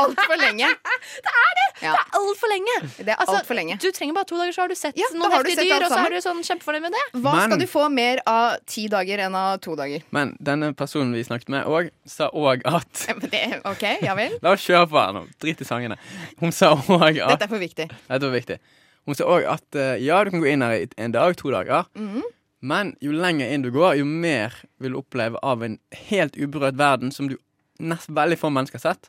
Altfor 0.00 0.36
lenge. 0.38 0.68
Det 1.24 1.32
er 1.40 1.56
det! 1.56 1.59
Ja, 1.82 1.92
Det 1.96 2.00
er 2.00 2.18
altfor 2.20 2.48
lenge. 2.52 2.74
det 2.98 3.08
er 3.08 3.16
Altså, 3.16 3.36
altfor 3.40 3.56
lenge. 3.56 3.78
Du 3.80 3.90
trenger 3.96 4.14
bare 4.14 4.24
to 4.28 4.36
dager, 4.36 4.52
så 4.52 4.60
har 4.62 4.68
du 4.68 4.74
sett 4.74 4.96
Ja, 5.00 5.06
noen 5.14 5.30
har 5.30 5.38
heftige 5.42 5.56
sett 5.56 5.64
dyr, 5.70 5.84
og 5.86 5.90
så 5.90 6.00
er 6.06 6.10
du 6.10 6.16
sånn 6.24 6.42
kjempefornøyd 6.44 6.82
med 6.82 6.92
det. 6.92 7.04
Hva 7.20 7.32
Men- 7.36 7.50
skal 7.50 7.58
du 7.58 7.66
få 7.66 7.84
mer 7.92 8.20
av 8.26 8.56
ti 8.66 8.86
dager 8.88 9.18
enn 9.26 9.34
av 9.34 9.60
to 9.60 9.76
dager? 9.76 10.02
Men 10.10 10.36
denne 10.42 10.72
personen 10.74 11.12
vi 11.12 11.22
snakket 11.24 11.48
med 11.48 11.64
òg, 11.66 11.90
sa 12.06 12.28
òg 12.30 12.62
at 12.64 13.06
Ja, 13.08 13.14
det, 13.14 13.62
OK, 13.64 13.82
ja 14.02 14.14
vel. 14.14 14.38
La 14.42 14.52
oss 14.52 14.66
kjøre 14.66 14.88
på 14.90 14.98
her 15.00 15.12
nå. 15.12 15.26
Drit 15.40 15.60
i 15.60 15.64
sangene. 15.64 15.96
Hun 16.40 16.52
sa 16.52 16.74
òg 16.76 17.20
at 17.22 17.28
Dette 17.38 17.44
er 17.44 17.48
for 17.48 17.58
viktig. 17.58 17.88
Dette 18.08 18.20
var 18.22 18.36
viktig. 18.38 18.58
Hun 19.06 19.14
sa 19.14 19.24
òg 19.24 19.46
at 19.48 19.74
eh, 19.80 19.96
ja, 20.04 20.22
du 20.24 20.30
kan 20.30 20.40
gå 20.42 20.50
inn 20.52 20.60
her 20.62 20.72
i 20.76 20.88
en 20.98 21.12
dag, 21.12 21.34
to 21.36 21.50
dager. 21.50 21.86
Mhm. 21.96 22.22
Men 22.62 22.94
jo 23.00 23.12
lenger 23.16 23.48
inn 23.50 23.62
du 23.62 23.70
går, 23.72 23.96
jo 23.96 24.04
mer 24.04 24.52
vil 24.78 24.92
du 24.92 24.98
oppleve 25.00 25.38
av 25.42 25.62
en 25.62 25.78
helt 26.10 26.34
uberørt 26.36 26.76
verden 26.76 27.10
som 27.10 27.26
du 27.30 27.38
nest 27.80 28.10
veldig 28.12 28.36
få 28.36 28.50
mennesker 28.52 28.76
har 28.76 28.92
sett, 28.94 29.08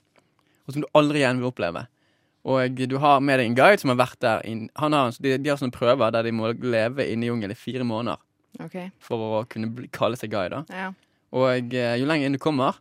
og 0.66 0.72
som 0.74 0.82
du 0.82 0.88
aldri 0.96 1.20
igjen 1.20 1.42
vil 1.42 1.52
oppleve. 1.52 1.86
Og 2.42 2.82
du 2.90 2.98
har 2.98 3.22
med 3.22 3.38
deg 3.40 3.52
en 3.52 3.58
guide 3.58 3.82
som 3.82 3.94
har 3.94 4.00
vært 4.02 4.22
der 4.24 4.46
inn, 4.50 4.66
han 4.80 4.96
har, 4.98 5.14
de, 5.22 5.36
de 5.38 5.52
har 5.52 5.60
sånne 5.60 5.76
prøver 5.76 6.14
der 6.14 6.26
de 6.26 6.34
må 6.34 6.54
leve 6.58 7.06
inne 7.06 7.28
i 7.28 7.30
jungelen 7.30 7.54
i 7.54 7.60
fire 7.60 7.86
måneder 7.86 8.18
okay. 8.64 8.90
for 9.04 9.42
å 9.42 9.44
kunne 9.50 9.70
bli, 9.76 9.90
kalle 9.94 10.18
seg 10.20 10.34
guide. 10.34 10.66
ja. 10.70 10.92
Og 11.32 11.48
eh, 11.72 11.94
jo 11.96 12.08
lenger 12.10 12.28
inn 12.28 12.34
du 12.36 12.42
kommer, 12.44 12.76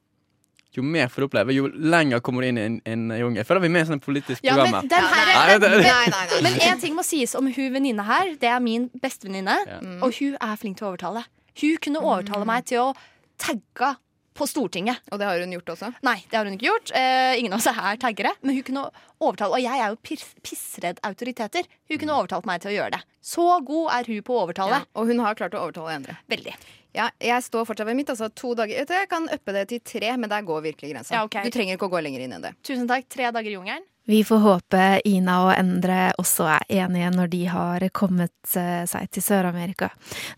jo 0.74 0.82
mer 0.82 1.06
får 1.10 1.22
du 1.22 1.26
oppleve. 1.28 1.54
Jo 1.54 1.68
lenger 1.70 2.22
kommer 2.22 2.42
du 2.42 2.48
inn 2.48 2.58
i 2.58 2.64
en, 2.66 2.76
en 2.86 3.14
jungel. 3.14 3.46
Føler 3.46 3.64
vi 3.64 3.70
er 3.70 3.74
med 3.74 3.84
i 3.84 3.88
sånn 3.88 4.02
politisk 4.02 4.44
Ja, 4.46 4.54
program 4.54 4.88
men 4.88 4.90
her. 4.90 5.30
Nei, 5.30 5.56
Nei, 5.58 5.80
nei, 5.84 6.10
nei. 6.14 6.42
Men 6.46 6.58
én 6.66 6.82
ting 6.82 6.94
må 6.98 7.04
sies 7.06 7.34
om 7.38 7.46
hun 7.50 7.72
venninne 7.74 8.06
her. 8.06 8.34
Det 8.40 8.50
er 8.50 8.62
min 8.62 8.88
bestevenninne. 9.02 9.56
Ja. 9.66 9.80
Og 10.06 10.14
hun 10.18 10.36
er 10.38 10.60
flink 10.60 10.78
til 10.78 10.86
å 10.86 10.92
overtale. 10.92 11.24
Hun 11.58 11.80
kunne 11.82 12.02
overtale 12.02 12.46
meg 12.48 12.68
til 12.70 12.84
å 12.84 12.92
tagge 13.40 13.94
på 14.36 14.46
Stortinget. 14.48 15.02
Og 15.10 15.20
det 15.20 15.28
har 15.28 15.40
hun 15.42 15.54
gjort 15.56 15.72
også? 15.74 15.90
Nei, 16.06 16.16
det 16.30 16.38
har 16.38 16.48
hun 16.48 16.56
ikke 16.56 16.68
gjort. 16.68 16.92
Eh, 16.96 17.38
ingen 17.40 17.54
av 17.54 17.60
oss 17.60 17.68
er 17.70 17.78
her 17.78 18.00
taggere. 18.00 18.32
Men 18.40 18.58
hun 18.58 18.66
kunne 18.66 18.84
overtalt, 19.20 19.54
og 19.56 19.62
jeg 19.62 19.76
er 19.76 19.92
jo 19.92 20.00
piss, 20.06 20.26
pissredd 20.46 21.00
autoriteter. 21.06 21.68
Hun 21.90 22.00
kunne 22.00 22.18
overtalt 22.18 22.48
meg 22.48 22.62
til 22.62 22.72
å 22.72 22.76
gjøre 22.78 22.98
det. 22.98 23.02
Så 23.20 23.46
god 23.66 23.94
er 23.98 24.10
hun 24.12 24.22
på 24.26 24.36
å 24.36 24.44
overtale. 24.46 24.82
Ja, 24.82 24.90
og 24.96 25.10
hun 25.10 25.22
har 25.24 25.38
klart 25.38 25.56
å 25.58 25.64
overtale 25.66 25.98
andre. 26.00 26.16
Veldig. 26.32 26.56
Ja, 26.96 27.06
jeg 27.22 27.46
står 27.46 27.68
fortsatt 27.68 27.86
ved 27.86 27.98
mitt. 28.00 28.10
Altså 28.10 28.30
to 28.34 28.50
dager 28.58 28.82
Jeg 28.82 29.08
kan 29.10 29.28
uppe 29.30 29.54
det 29.54 29.68
til 29.70 29.82
tre, 29.86 30.16
men 30.18 30.30
der 30.30 30.42
går 30.46 30.64
virkelig 30.70 30.94
grensa. 30.94 31.14
Ja, 31.14 31.24
okay. 31.26 31.46
Du 31.46 31.54
trenger 31.54 31.78
ikke 31.78 31.90
å 31.90 31.92
gå 31.92 32.02
lenger 32.02 32.24
inn 32.24 32.34
enn 32.34 32.48
det. 32.48 32.56
Tusen 32.66 32.88
takk. 32.90 33.06
Tre 33.10 33.30
dager 33.30 33.50
i 33.50 33.54
jungelen. 33.58 33.86
Vi 34.04 34.24
får 34.24 34.38
håpe 34.42 34.84
Ina 35.04 35.36
og 35.44 35.52
Endre 35.54 36.10
også 36.18 36.46
er 36.50 36.64
enige 36.82 37.10
når 37.14 37.28
de 37.30 37.40
har 37.52 37.84
kommet 37.94 38.56
eh, 38.58 38.82
seg 38.88 39.10
til 39.12 39.22
Sør-Amerika. 39.22 39.90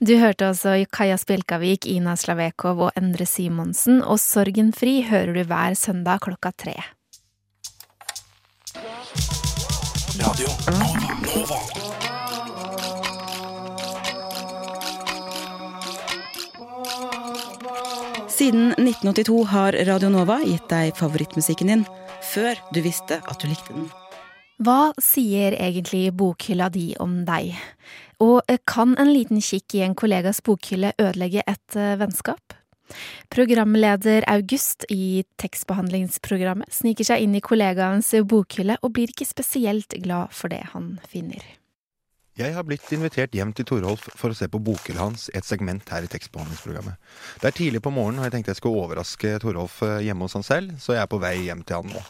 Du 0.02 0.16
hørte 0.20 0.50
altså 0.50 0.74
Kaja 0.92 1.16
Spjelkavik, 1.20 1.86
Ina 1.86 2.16
Slavekov 2.18 2.82
og 2.88 2.98
Endre 2.98 3.26
Simonsen, 3.26 4.02
og 4.02 4.20
Sorgen 4.20 4.74
fri 4.76 5.00
hører 5.08 5.32
du 5.38 5.44
hver 5.46 5.78
søndag 5.78 6.20
klokka 6.26 6.52
tre. 6.52 6.76
Radio 10.20 10.50
Nova. 10.68 11.62
Siden 18.28 18.72
1982 18.72 19.44
har 19.54 19.76
Radio 19.86 20.08
Nova 20.10 20.40
gitt 20.44 20.68
deg 20.72 20.96
favorittmusikken 20.98 21.70
din 21.70 21.84
før 22.32 22.60
du 22.74 22.80
visste 22.84 23.20
at 23.20 23.42
du 23.42 23.50
likte 23.50 23.76
den. 23.76 23.90
Hva 24.62 24.92
sier 25.02 25.56
egentlig 25.58 26.12
bokhylla 26.14 26.68
di 26.72 26.92
om 27.02 27.22
deg? 27.26 27.56
Og 28.22 28.42
eh, 28.46 28.60
kan 28.68 28.94
en 29.00 29.10
liten 29.10 29.40
kikk 29.42 29.78
i 29.78 29.84
en 29.86 29.96
kollegas 29.98 30.42
bokhylle 30.44 30.92
ødelegge 31.00 31.42
et 31.48 31.78
eh, 31.78 31.96
vennskap? 31.98 32.54
Programleder 33.32 34.26
August 34.28 34.84
i 34.92 35.24
tekstbehandlingsprogrammet 35.40 36.70
sniker 36.74 37.08
seg 37.08 37.24
inn 37.24 37.34
i 37.38 37.42
kollegaens 37.44 38.12
bokhylle 38.28 38.76
og 38.82 38.94
blir 38.98 39.10
ikke 39.10 39.26
spesielt 39.26 39.96
glad 40.04 40.36
for 40.36 40.52
det 40.52 40.62
han 40.74 40.94
finner. 41.08 41.42
Jeg 42.32 42.54
har 42.56 42.64
blitt 42.64 42.86
invitert 42.96 43.34
hjem 43.36 43.50
til 43.52 43.66
Torolf 43.68 44.06
for 44.16 44.32
å 44.32 44.36
se 44.36 44.46
på 44.48 44.56
bokhylla 44.64 45.02
hans 45.04 45.26
i 45.28 45.34
et 45.36 45.44
segment 45.44 45.90
her 45.92 46.06
i 46.06 46.08
tekstbehandlingsprogrammet. 46.08 46.96
Det 47.42 47.50
er 47.50 47.56
tidlig 47.58 47.82
på 47.84 47.92
morgenen, 47.92 48.22
og 48.22 48.24
jeg 48.24 48.32
tenkte 48.32 48.54
jeg 48.54 48.60
skulle 48.62 48.86
overraske 48.86 49.34
Torolf 49.42 49.82
eh, 49.84 49.98
hjemme 50.06 50.24
hos 50.24 50.38
han 50.38 50.46
selv, 50.46 50.70
så 50.80 50.94
jeg 50.96 51.02
er 51.02 51.10
på 51.12 51.20
vei 51.20 51.34
hjem 51.42 51.60
til 51.68 51.82
han 51.82 51.92
nå. 51.92 52.00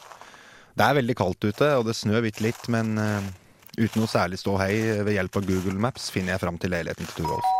Det 0.79 0.85
er 0.85 0.95
veldig 0.95 1.15
kaldt 1.19 1.43
ute, 1.43 1.67
og 1.75 1.83
det 1.89 1.97
snør 1.99 2.23
bitte 2.23 2.45
litt, 2.45 2.69
men 2.71 2.95
uh, 2.95 3.27
uten 3.75 3.99
noe 3.99 4.09
særlig 4.09 4.39
ståhei 4.39 5.03
ved 5.03 5.11
hjelp 5.17 5.41
av 5.41 5.49
Google 5.49 5.75
Maps 5.85 6.07
finner 6.13 6.33
jeg 6.33 6.41
fram 6.45 6.55
til 6.57 6.71
leiligheten 6.71 7.09
til 7.11 7.19
Torolf. 7.19 7.51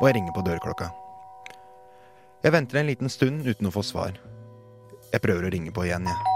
Og 0.00 0.08
jeg 0.08 0.18
ringer 0.18 0.34
på 0.34 0.44
dørklokka. 0.50 0.90
Jeg 2.42 2.56
venter 2.58 2.82
en 2.82 2.90
liten 2.90 3.14
stund 3.14 3.46
uten 3.46 3.70
å 3.70 3.72
få 3.72 3.86
svar. 3.86 4.18
Jeg 5.14 5.22
prøver 5.22 5.46
å 5.46 5.54
ringe 5.54 5.70
på 5.70 5.86
igjen, 5.86 6.10
jeg. 6.10 6.34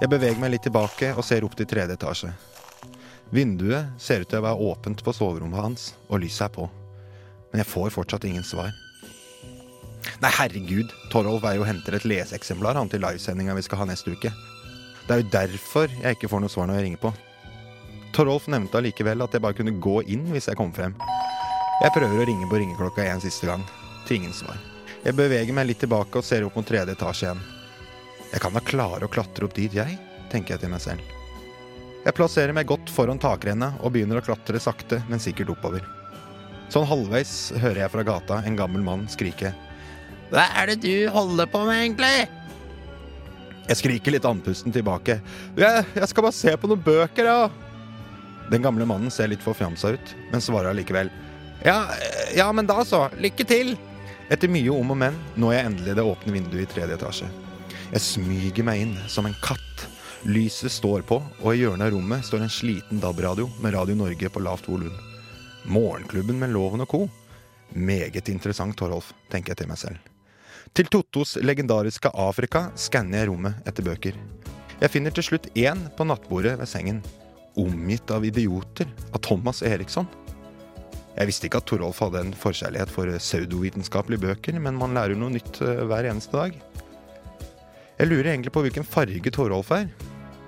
Jeg 0.00 0.14
beveger 0.16 0.40
meg 0.40 0.56
litt 0.56 0.64
tilbake 0.64 1.12
og 1.12 1.28
ser 1.28 1.44
opp 1.44 1.60
til 1.60 1.68
tredje 1.68 2.00
etasje. 2.00 2.32
Vinduet 3.30 3.94
ser 4.02 4.24
ut 4.24 4.30
til 4.30 4.40
å 4.40 4.46
være 4.48 4.68
åpent 4.72 5.02
på 5.06 5.14
soverommet 5.14 5.62
hans, 5.62 5.90
og 6.10 6.24
lyset 6.24 6.48
er 6.48 6.54
på. 6.56 6.64
Men 7.52 7.62
jeg 7.62 7.70
får 7.70 7.92
fortsatt 7.94 8.26
ingen 8.26 8.46
svar. 8.46 8.72
Nei, 10.20 10.30
herregud, 10.34 10.90
Torolf 11.12 11.44
er 11.46 11.58
jo 11.58 11.66
henter 11.68 11.94
et 11.96 12.06
leseeksemplar 12.08 12.78
han 12.78 12.90
til 12.90 13.02
livesendinga 13.04 13.54
vi 13.54 13.64
skal 13.66 13.82
ha 13.82 13.86
neste 13.90 14.14
uke. 14.16 14.32
Det 15.06 15.14
er 15.14 15.22
jo 15.22 15.30
derfor 15.32 15.92
jeg 15.92 16.16
ikke 16.16 16.30
får 16.32 16.42
noe 16.42 16.52
svar 16.52 16.66
når 16.68 16.80
jeg 16.80 16.86
ringer 16.88 17.04
på. 17.04 17.12
Torolf 18.16 18.48
nevnte 18.50 18.80
allikevel 18.80 19.22
at 19.22 19.36
jeg 19.36 19.44
bare 19.44 19.58
kunne 19.60 19.76
gå 19.78 20.00
inn 20.10 20.26
hvis 20.34 20.50
jeg 20.50 20.58
kom 20.58 20.74
frem. 20.74 20.96
Jeg 21.80 21.94
prøver 21.94 22.24
å 22.24 22.26
ringe 22.28 22.50
på 22.50 22.58
ringeklokka 22.60 23.06
en 23.06 23.22
siste 23.22 23.46
gang, 23.48 23.62
til 24.08 24.20
ingen 24.20 24.34
svar. 24.36 24.58
Jeg 25.04 25.16
beveger 25.16 25.54
meg 25.56 25.70
litt 25.70 25.80
tilbake 25.80 26.18
og 26.18 26.26
ser 26.26 26.44
opp 26.44 26.58
mot 26.58 26.66
tredje 26.66 26.98
etasje 26.98 27.28
igjen. 27.28 27.46
Jeg 28.34 28.42
kan 28.42 28.58
da 28.58 28.62
klare 28.64 29.06
å 29.06 29.12
klatre 29.12 29.46
opp 29.46 29.56
dit, 29.56 29.72
jeg, 29.72 29.96
tenker 30.34 30.56
jeg 30.56 30.66
til 30.66 30.74
meg 30.74 30.84
selv. 30.84 31.19
Jeg 32.00 32.16
plasserer 32.16 32.56
meg 32.56 32.68
godt 32.70 32.88
foran 32.88 33.20
takrennet 33.20 33.80
og 33.84 33.92
begynner 33.92 34.20
å 34.20 34.24
klatre 34.24 34.60
sakte, 34.62 35.02
men 35.10 35.20
sikkert 35.20 35.52
oppover. 35.52 35.84
Sånn 36.72 36.86
halvveis 36.88 37.50
hører 37.60 37.82
jeg 37.82 37.92
fra 37.92 38.04
gata 38.06 38.38
en 38.46 38.56
gammel 38.56 38.84
mann 38.86 39.08
skrike. 39.10 39.50
Hva 40.30 40.46
er 40.62 40.70
det 40.70 40.78
du 40.84 41.10
holder 41.12 41.50
på 41.50 41.60
med, 41.66 41.82
egentlig? 41.82 42.28
Jeg 43.68 43.78
skriker 43.82 44.14
litt 44.14 44.26
andpusten 44.26 44.72
tilbake. 44.74 45.18
Jeg, 45.58 45.84
jeg 45.98 46.08
skal 46.10 46.24
bare 46.24 46.38
se 46.38 46.54
på 46.56 46.70
noen 46.70 46.86
bøker, 46.86 47.28
ja. 47.28 47.50
Den 48.50 48.64
gamle 48.64 48.86
mannen 48.88 49.12
ser 49.14 49.28
litt 49.30 49.44
forfjamsa 49.44 49.92
ut, 49.94 50.14
men 50.32 50.42
svarer 50.42 50.72
allikevel. 50.72 51.12
Ja, 51.66 51.84
ja, 52.34 52.48
men 52.56 52.66
da 52.70 52.80
så. 52.86 53.04
Lykke 53.20 53.44
til. 53.46 53.76
Etter 54.32 54.50
mye 54.50 54.72
om 54.72 54.94
og 54.94 54.98
men 55.02 55.16
når 55.36 55.54
jeg 55.54 55.68
endelig 55.68 55.98
det 55.98 56.06
åpne 56.06 56.34
vinduet 56.38 56.64
i 56.64 56.70
tredje 56.70 56.96
etasje. 56.96 57.28
Jeg 57.90 58.06
smyger 58.06 58.66
meg 58.66 58.86
inn 58.86 58.96
som 59.10 59.28
en 59.28 59.36
katt. 59.44 59.84
Lyset 60.22 60.72
står 60.72 61.00
på, 61.08 61.16
og 61.40 61.54
i 61.54 61.62
hjørnet 61.62 61.86
av 61.86 61.94
rommet 61.94 62.26
står 62.26 62.42
en 62.44 62.52
sliten 62.52 62.98
DAB-radio 63.00 63.46
med 63.64 63.72
Radio 63.72 63.94
Norge 63.96 64.28
på 64.28 64.42
lavt 64.44 64.66
volum. 64.68 64.92
Morgenklubben 65.64 66.36
med 66.36 66.52
Loven 66.52 66.84
og 66.84 66.90
co. 66.92 67.00
Meget 67.72 68.28
interessant, 68.28 68.76
Torolf, 68.76 69.14
tenker 69.32 69.54
jeg 69.54 69.62
til 69.62 69.70
meg 69.70 69.80
selv. 69.80 70.10
Til 70.76 70.90
Tottos 70.92 71.38
legendariske 71.40 72.12
Afrika 72.12 72.66
skanner 72.76 73.22
jeg 73.22 73.30
rommet 73.30 73.64
etter 73.64 73.86
bøker. 73.86 74.18
Jeg 74.82 74.92
finner 74.92 75.16
til 75.16 75.24
slutt 75.24 75.48
én 75.56 75.86
på 75.96 76.04
nattbordet 76.04 76.58
ved 76.60 76.68
sengen. 76.68 77.00
Omgitt 77.56 78.12
av 78.12 78.28
idioter 78.28 78.92
av 79.14 79.24
Thomas 79.24 79.64
Eriksson. 79.64 80.08
Jeg 81.16 81.32
visste 81.32 81.48
ikke 81.48 81.64
at 81.64 81.68
Torolf 81.72 82.04
hadde 82.04 82.26
en 82.26 82.36
forkjærlighet 82.36 82.92
for 82.92 83.08
pseudovitenskapelige 83.16 84.26
bøker, 84.28 84.60
men 84.60 84.76
man 84.76 84.92
lærer 85.00 85.16
noe 85.16 85.32
nytt 85.32 85.64
eh, 85.64 85.80
hver 85.88 86.12
eneste 86.12 86.36
dag. 86.36 86.60
Jeg 87.96 88.08
lurer 88.08 88.34
egentlig 88.34 88.52
på 88.52 88.68
hvilken 88.68 88.86
farge 88.86 89.32
Torolf 89.32 89.72
er. 89.76 89.88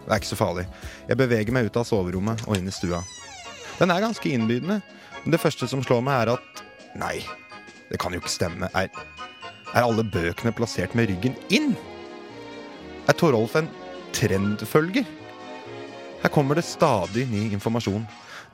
Det 0.03 0.11
er 0.11 0.21
ikke 0.21 0.33
så 0.33 0.39
farlig. 0.39 0.67
Jeg 1.09 1.19
beveger 1.21 1.55
meg 1.55 1.69
ut 1.69 1.79
av 1.79 1.87
soverommet 1.89 2.43
og 2.49 2.59
inn 2.59 2.69
i 2.71 2.75
stua. 2.75 3.03
Den 3.79 3.93
er 3.95 4.03
ganske 4.05 4.29
innbydende. 4.31 4.81
Men 5.23 5.35
det 5.35 5.41
første 5.41 5.69
som 5.71 5.83
slår 5.85 6.03
meg, 6.03 6.25
er 6.25 6.35
at 6.35 6.63
nei, 6.99 7.17
det 7.91 8.01
kan 8.03 8.15
jo 8.15 8.21
ikke 8.23 8.33
stemme. 8.33 8.71
Er, 8.75 8.91
er 9.73 9.85
alle 9.85 10.05
bøkene 10.05 10.55
plassert 10.57 10.97
med 10.99 11.11
ryggen 11.13 11.37
inn? 11.55 11.73
Er 13.07 13.19
Torolf 13.19 13.55
en 13.59 13.71
trendfølger? 14.15 15.07
Her 16.23 16.31
kommer 16.31 16.59
det 16.59 16.67
stadig 16.67 17.27
ny 17.31 17.49
informasjon. 17.53 18.05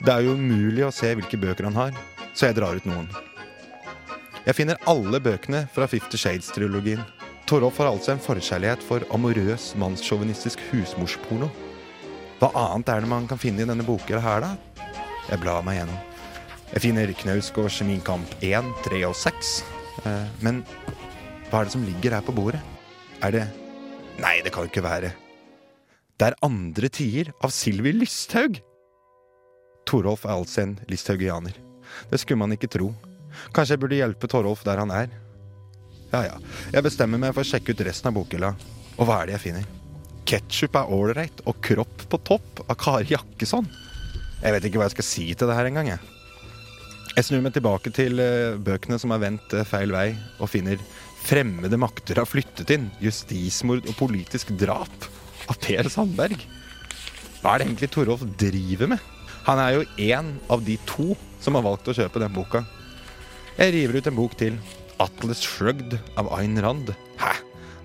Det 0.01 0.13
er 0.13 0.25
jo 0.25 0.37
umulig 0.37 0.85
å 0.85 0.93
se 0.95 1.11
hvilke 1.17 1.37
bøker 1.41 1.67
han 1.67 1.77
har, 1.77 1.97
så 2.33 2.47
jeg 2.47 2.57
drar 2.57 2.77
ut 2.77 2.87
noen. 2.87 3.09
Jeg 4.45 4.55
finner 4.57 4.79
alle 4.89 5.19
bøkene 5.21 5.65
fra 5.73 5.85
Fifty 5.91 6.17
Shades-trilogien. 6.17 7.01
Torolf 7.49 7.79
har 7.81 7.87
altså 7.89 8.11
en 8.13 8.19
forkjærlighet 8.21 8.83
for 8.85 9.01
amorøs, 9.09 9.71
mannssjåvinistisk 9.81 10.61
husmorsporno. 10.69 11.47
Hva 12.37 12.49
annet 12.53 12.91
er 12.93 13.01
det 13.01 13.09
man 13.09 13.25
kan 13.25 13.39
finne 13.41 13.63
i 13.63 13.65
denne 13.65 13.81
boka 13.87 14.19
her, 14.21 14.43
da? 14.43 14.83
Jeg 15.31 15.41
blar 15.41 15.63
meg 15.65 15.79
gjennom. 15.79 15.95
Jeg 16.69 16.83
finner 16.83 17.13
Knausgårds 17.23 17.79
Minkamp 17.87 18.35
1, 18.45 18.69
3 18.85 18.99
og 19.07 19.15
6. 19.17 19.53
Eh, 20.05 20.27
men 20.45 20.59
hva 21.49 21.63
er 21.63 21.65
det 21.65 21.73
som 21.73 21.87
ligger 21.87 22.13
her 22.19 22.27
på 22.27 22.35
bordet? 22.37 22.61
Er 23.25 23.33
det 23.33 23.47
Nei, 24.21 24.35
det 24.45 24.51
kan 24.53 24.67
jo 24.67 24.69
ikke 24.69 24.83
være. 24.85 25.09
Det 26.21 26.27
er 26.27 26.37
andre 26.45 26.91
tider 26.93 27.31
av 27.41 27.55
Sylvi 27.55 27.95
Lysthaug! 27.95 28.59
Torolf 29.89 30.27
er 30.27 30.35
altså 30.35 30.67
en 30.67 30.75
listhaugianer. 30.91 31.57
Det 32.11 32.21
skulle 32.21 32.43
man 32.43 32.53
ikke 32.53 32.69
tro. 32.69 32.91
Kanskje 33.55 33.73
jeg 33.73 33.83
burde 33.87 33.99
hjelpe 34.03 34.29
Torolf 34.29 34.61
der 34.67 34.83
han 34.83 34.93
er. 34.93 35.09
Ja 36.09 36.23
ja, 36.25 36.37
jeg 36.73 36.85
bestemmer 36.85 37.21
meg 37.21 37.35
for 37.35 37.45
å 37.45 37.49
sjekke 37.49 37.75
ut 37.75 37.83
resten 37.85 38.09
av 38.09 38.15
bokhylla. 38.17 38.53
Og 38.97 39.05
hva 39.07 39.21
er 39.21 39.29
det 39.29 39.37
jeg 39.37 39.45
finner? 39.49 39.67
Ketsjup 40.29 40.77
er 40.77 40.93
ålreit 40.93 41.43
og 41.49 41.59
kropp 41.65 42.05
på 42.09 42.19
topp 42.25 42.63
av 42.67 42.77
Kari 42.81 43.13
Jakkesson. 43.13 43.67
Jeg 44.39 44.55
vet 44.55 44.65
ikke 44.65 44.81
hva 44.81 44.87
jeg 44.87 44.97
skal 44.97 45.07
si 45.07 45.27
til 45.33 45.49
det 45.49 45.57
her 45.57 45.69
engang, 45.69 45.91
jeg. 45.91 46.01
Jeg 47.15 47.27
snur 47.27 47.41
meg 47.43 47.53
tilbake 47.55 47.91
til 47.93 48.21
eh, 48.23 48.57
bøkene 48.61 48.99
som 49.01 49.11
har 49.13 49.21
vendt 49.21 49.53
eh, 49.57 49.65
feil 49.67 49.91
vei, 49.91 50.13
og 50.39 50.51
finner 50.51 50.79
'Fremmede 51.19 51.75
makter 51.75 52.21
har 52.21 52.29
flyttet 52.29 52.69
inn', 52.71 52.91
'Justismord 53.01 53.89
og 53.89 53.97
politisk 53.99 54.53
drap' 54.55 55.09
av 55.49 55.57
Per 55.59 55.89
Sandberg. 55.91 56.37
Hva 57.41 57.53
er 57.53 57.59
det 57.59 57.67
egentlig 57.67 57.91
Torolf 57.91 58.23
driver 58.39 58.93
med? 58.93 59.03
Han 59.47 59.59
er 59.59 59.75
jo 59.75 59.87
én 59.97 60.33
av 60.49 60.63
de 60.63 60.77
to 60.85 61.15
som 61.41 61.57
har 61.57 61.65
valgt 61.65 61.89
å 61.89 61.95
kjøpe 61.95 62.21
den 62.21 62.33
boka. 62.33 62.63
Jeg 63.57 63.73
river 63.75 63.99
ut 63.99 64.07
en 64.07 64.15
bok 64.15 64.37
til. 64.39 64.59
'Atlas 64.99 65.41
Shrugged' 65.41 65.97
av 66.19 66.27
Ayn 66.35 66.59
Rand. 66.61 66.91
Hæ? 67.17 67.31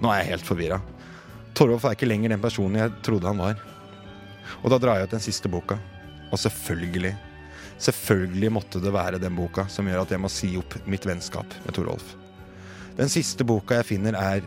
Nå 0.02 0.10
er 0.10 0.22
jeg 0.22 0.32
helt 0.34 0.48
forvirra. 0.48 0.80
Torolf 1.54 1.84
er 1.86 1.94
ikke 1.94 2.08
lenger 2.10 2.34
den 2.34 2.42
personen 2.42 2.80
jeg 2.80 2.92
trodde 3.06 3.30
han 3.30 3.38
var. 3.38 3.60
Og 4.64 4.72
da 4.72 4.80
drar 4.82 4.98
jeg 4.98 5.06
ut 5.06 5.14
den 5.14 5.22
siste 5.22 5.50
boka. 5.50 5.78
Og 6.32 6.40
selvfølgelig, 6.42 7.14
selvfølgelig 7.78 8.50
måtte 8.52 8.82
det 8.82 8.92
være 8.92 9.22
den 9.22 9.36
boka 9.38 9.68
som 9.70 9.86
gjør 9.86 10.02
at 10.02 10.10
jeg 10.10 10.22
må 10.24 10.30
si 10.32 10.50
opp 10.58 10.74
mitt 10.90 11.06
vennskap 11.06 11.54
med 11.62 11.76
Torolf. 11.76 12.16
Den 12.98 13.10
siste 13.10 13.46
boka 13.46 13.78
jeg 13.80 13.90
finner, 13.94 14.18
er 14.18 14.42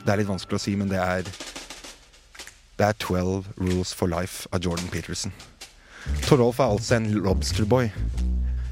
Det 0.00 0.08
er 0.08 0.16
litt 0.16 0.30
vanskelig 0.30 0.56
å 0.56 0.62
si, 0.62 0.72
men 0.80 0.88
det 0.88 0.98
er 0.98 1.22
Det 2.80 2.86
er 2.86 2.94
12 2.96 3.44
Rules 3.60 3.92
for 3.94 4.08
Life 4.08 4.48
av 4.52 4.64
Jordan 4.64 4.88
Peterson. 4.88 5.32
Torolf 6.26 6.58
er 6.58 6.72
altså 6.72 6.96
en 6.96 7.10
lobsterboy. 7.20 7.90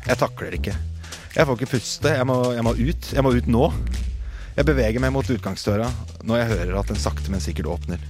Jeg 0.08 0.16
takler 0.18 0.56
ikke. 0.56 0.74
Jeg 1.34 1.46
får 1.46 1.58
ikke 1.58 1.72
puste. 1.76 2.12
Jeg 2.16 2.26
må, 2.26 2.38
jeg 2.56 2.64
må 2.64 2.72
ut. 2.76 3.10
Jeg 3.14 3.24
må 3.24 3.32
ut 3.36 3.50
nå. 3.50 3.72
Jeg 4.58 4.66
beveger 4.66 5.00
meg 5.02 5.12
mot 5.14 5.28
utgangsdøra 5.30 5.86
når 6.26 6.40
jeg 6.40 6.50
hører 6.52 6.78
at 6.80 6.88
den 6.90 6.98
sakte, 6.98 7.30
men 7.30 7.40
sikkert 7.42 7.70
åpner. 7.76 8.00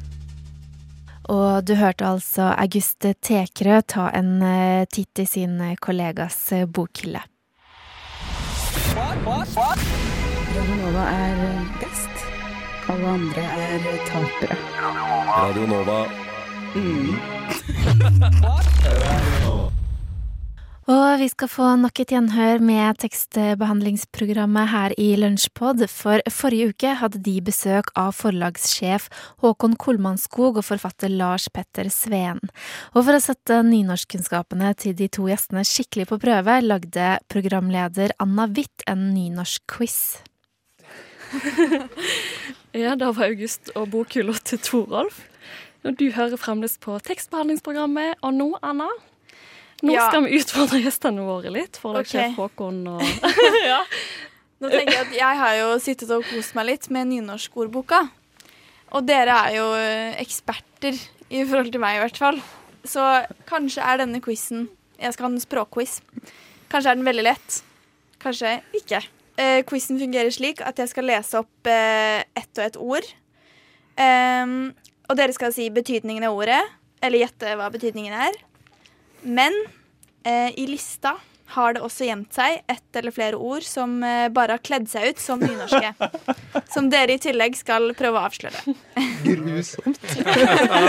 Og 1.28 1.64
du 1.68 1.74
hørte 1.76 2.08
altså 2.08 2.54
Auguste 2.56 3.12
Tekrø 3.20 3.82
ta 3.84 4.08
en 4.16 4.40
eh, 4.40 4.88
titt 4.88 5.20
i 5.20 5.26
sin 5.28 5.60
eh, 5.60 5.76
kollegas 5.76 6.38
eh, 6.56 6.64
bokhylle. 6.64 7.20
Radio 8.96 10.64
Nova 10.80 11.04
er 11.12 11.36
best. 11.82 12.24
Alle 12.88 13.08
andre 13.18 13.44
er 13.68 13.84
tapere. 14.08 14.56
Radio 15.28 15.68
Nova. 15.68 16.00
Og 20.88 21.18
vi 21.20 21.26
skal 21.28 21.50
få 21.52 21.66
nok 21.76 22.00
et 22.00 22.14
gjenhør 22.14 22.62
med 22.64 22.96
tekstbehandlingsprogrammet 23.02 24.70
her 24.70 24.94
i 24.96 25.10
Lunsjpod, 25.20 25.82
for 25.92 26.22
forrige 26.32 26.70
uke 26.70 26.94
hadde 26.96 27.20
de 27.26 27.34
besøk 27.44 27.90
av 27.92 28.14
forlagssjef 28.16 29.10
Håkon 29.44 29.76
Kolmannskog 29.76 30.56
og 30.56 30.64
forfatter 30.64 31.12
Lars 31.12 31.50
Petter 31.52 31.90
Sveen. 31.92 32.40
Og 32.94 33.02
for 33.02 33.12
å 33.18 33.20
sette 33.20 33.58
nynorskkunnskapene 33.68 34.70
til 34.80 34.96
de 34.96 35.10
to 35.12 35.26
gjestene 35.28 35.66
skikkelig 35.68 36.08
på 36.08 36.20
prøve, 36.22 36.56
lagde 36.64 37.10
programleder 37.28 38.16
Anna 38.24 38.48
Witt 38.48 38.86
en 38.88 39.10
nynorsk-quiz. 39.12 40.00
Ja, 42.76 42.92
det 42.94 43.06
var 43.16 43.24
August 43.24 43.70
og 43.80 43.88
bokhylla 43.90 44.34
til 44.44 44.60
Toralf. 44.62 45.22
Du 45.82 46.04
hører 46.12 46.36
fremdeles 46.36 46.76
på 46.78 46.98
tekstbehandlingsprogrammet. 47.00 48.20
Og 48.22 48.34
nå, 48.36 48.48
Anna, 48.62 48.86
nå 49.82 49.94
Ja. 49.94 50.08
skal 50.08 50.24
vi 50.24 50.38
utfordre 50.40 50.80
gjestene 50.82 51.24
våre 51.26 51.50
litt. 51.54 51.76
for 51.76 51.92
Forlagssjef 51.94 52.32
Ok. 52.32 52.38
Håkon 52.38 52.80
og 52.96 53.02
ja. 53.72 53.82
Nå 54.58 54.70
tenker 54.72 54.92
jeg 54.96 55.04
at 55.06 55.12
jeg 55.14 55.38
har 55.38 55.54
jo 55.60 55.68
sittet 55.78 56.10
og 56.10 56.24
kost 56.26 56.56
meg 56.58 56.66
litt 56.66 56.88
med 56.90 57.06
nynorskordboka. 57.12 58.00
Og 58.96 59.04
dere 59.06 59.36
er 59.46 59.52
jo 59.58 59.66
eh, 59.78 60.16
eksperter 60.18 60.96
i 61.30 61.44
forhold 61.44 61.70
til 61.70 61.80
meg, 61.82 61.98
i 61.98 62.02
hvert 62.02 62.18
fall. 62.18 62.40
Så 62.88 63.04
kanskje 63.46 63.84
er 63.84 64.00
denne 64.00 64.20
quizen 64.24 64.66
Jeg 64.98 65.12
skal 65.14 65.28
ha 65.28 65.30
en 65.30 65.40
språkquiz. 65.42 66.00
Kanskje 66.72 66.90
er 66.90 66.98
den 66.98 67.06
veldig 67.06 67.22
lett. 67.28 67.60
Kanskje 68.18 68.56
ikke. 68.74 69.02
Eh, 69.38 69.60
quizen 69.68 70.00
fungerer 70.00 70.32
slik 70.34 70.58
at 70.66 70.80
jeg 70.82 70.90
skal 70.90 71.06
lese 71.06 71.38
opp 71.38 71.70
eh, 71.70 72.24
ett 72.34 72.58
og 72.58 72.64
ett 72.64 72.78
ord. 72.82 73.06
Um, 73.98 74.72
og 75.08 75.16
dere 75.18 75.34
skal 75.34 75.52
si 75.54 75.68
betydningen 75.74 76.26
av 76.26 76.34
ordet, 76.34 76.58
eller 77.02 77.22
gjette 77.22 77.54
hva 77.58 77.68
betydningen 77.70 78.14
er. 78.26 78.34
Men 79.22 79.54
eh, 80.24 80.52
i 80.58 80.66
lista 80.66 81.16
har 81.48 81.74
det 81.74 81.80
også 81.80 82.04
gjemt 82.04 82.34
seg 82.36 82.58
ett 82.68 82.96
eller 83.00 83.14
flere 83.14 83.38
ord 83.40 83.64
som 83.64 84.02
eh, 84.04 84.26
bare 84.32 84.58
har 84.58 84.64
kledd 84.64 84.88
seg 84.90 85.12
ut 85.12 85.22
som 85.22 85.40
nynorske. 85.40 85.94
som 86.74 86.90
dere 86.92 87.16
i 87.16 87.22
tillegg 87.22 87.56
skal 87.56 87.92
prøve 87.96 88.20
å 88.20 88.26
avsløre. 88.28 88.74
Grusomt. 89.24 90.04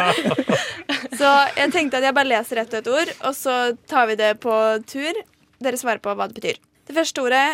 Så 1.19 1.29
jeg 1.55 1.71
tenkte 1.75 1.99
at 1.99 2.09
jeg 2.09 2.15
bare 2.17 2.31
leser 2.31 2.61
ett 2.61 2.73
og 2.73 2.79
ett 2.81 2.91
ord, 2.91 3.13
og 3.27 3.35
så 3.35 3.55
tar 3.89 4.07
vi 4.11 4.17
det 4.19 4.33
på 4.43 4.53
tur. 4.87 5.17
Dere 5.59 5.79
svarer 5.79 5.99
på 6.03 6.13
hva 6.15 6.27
det 6.29 6.39
betyr. 6.39 6.59
Det 6.87 6.95
første 6.95 7.23
ordet 7.23 7.45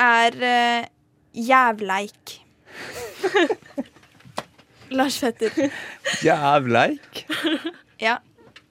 er 0.00 0.36
eh, 0.46 0.88
jævleik. 1.34 2.36
Lars 4.98 5.20
Petter. 5.22 5.70
Jævleik? 6.24 7.24
Ja. 8.02 8.18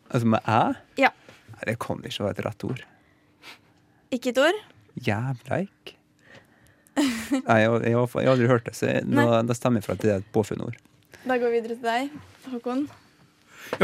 Altså 0.09 0.27
med 0.27 0.39
æ? 0.47 0.61
Ja. 0.99 1.11
Det 1.65 1.77
kan 1.79 1.99
ikke 2.05 2.23
være 2.23 2.35
et 2.37 2.45
rett 2.45 2.63
ord. 2.69 2.83
Ikke 4.11 4.29
et 4.33 4.37
ord? 4.41 4.59
Jævleik? 5.05 5.95
Nei, 6.99 7.57
jeg, 7.61 7.69
jeg, 7.85 7.95
har- 7.95 8.19
jeg 8.19 8.27
har 8.27 8.31
aldri 8.33 8.47
hørt 8.49 8.65
det, 8.65 8.73
så 8.75 8.89
nå, 9.05 9.25
da 9.47 9.53
stemmer 9.55 9.79
jeg 9.79 9.85
for 9.87 9.93
at 9.95 10.01
det 10.03 10.11
er 10.11 10.17
et 10.23 10.31
påfunnet 10.35 10.65
ord. 10.65 10.79
Da 11.25 11.37
går 11.39 11.51
vi 11.53 11.59
videre 11.61 11.75
til 11.77 11.85
deg, 11.85 12.09
Håkon. 12.51 12.81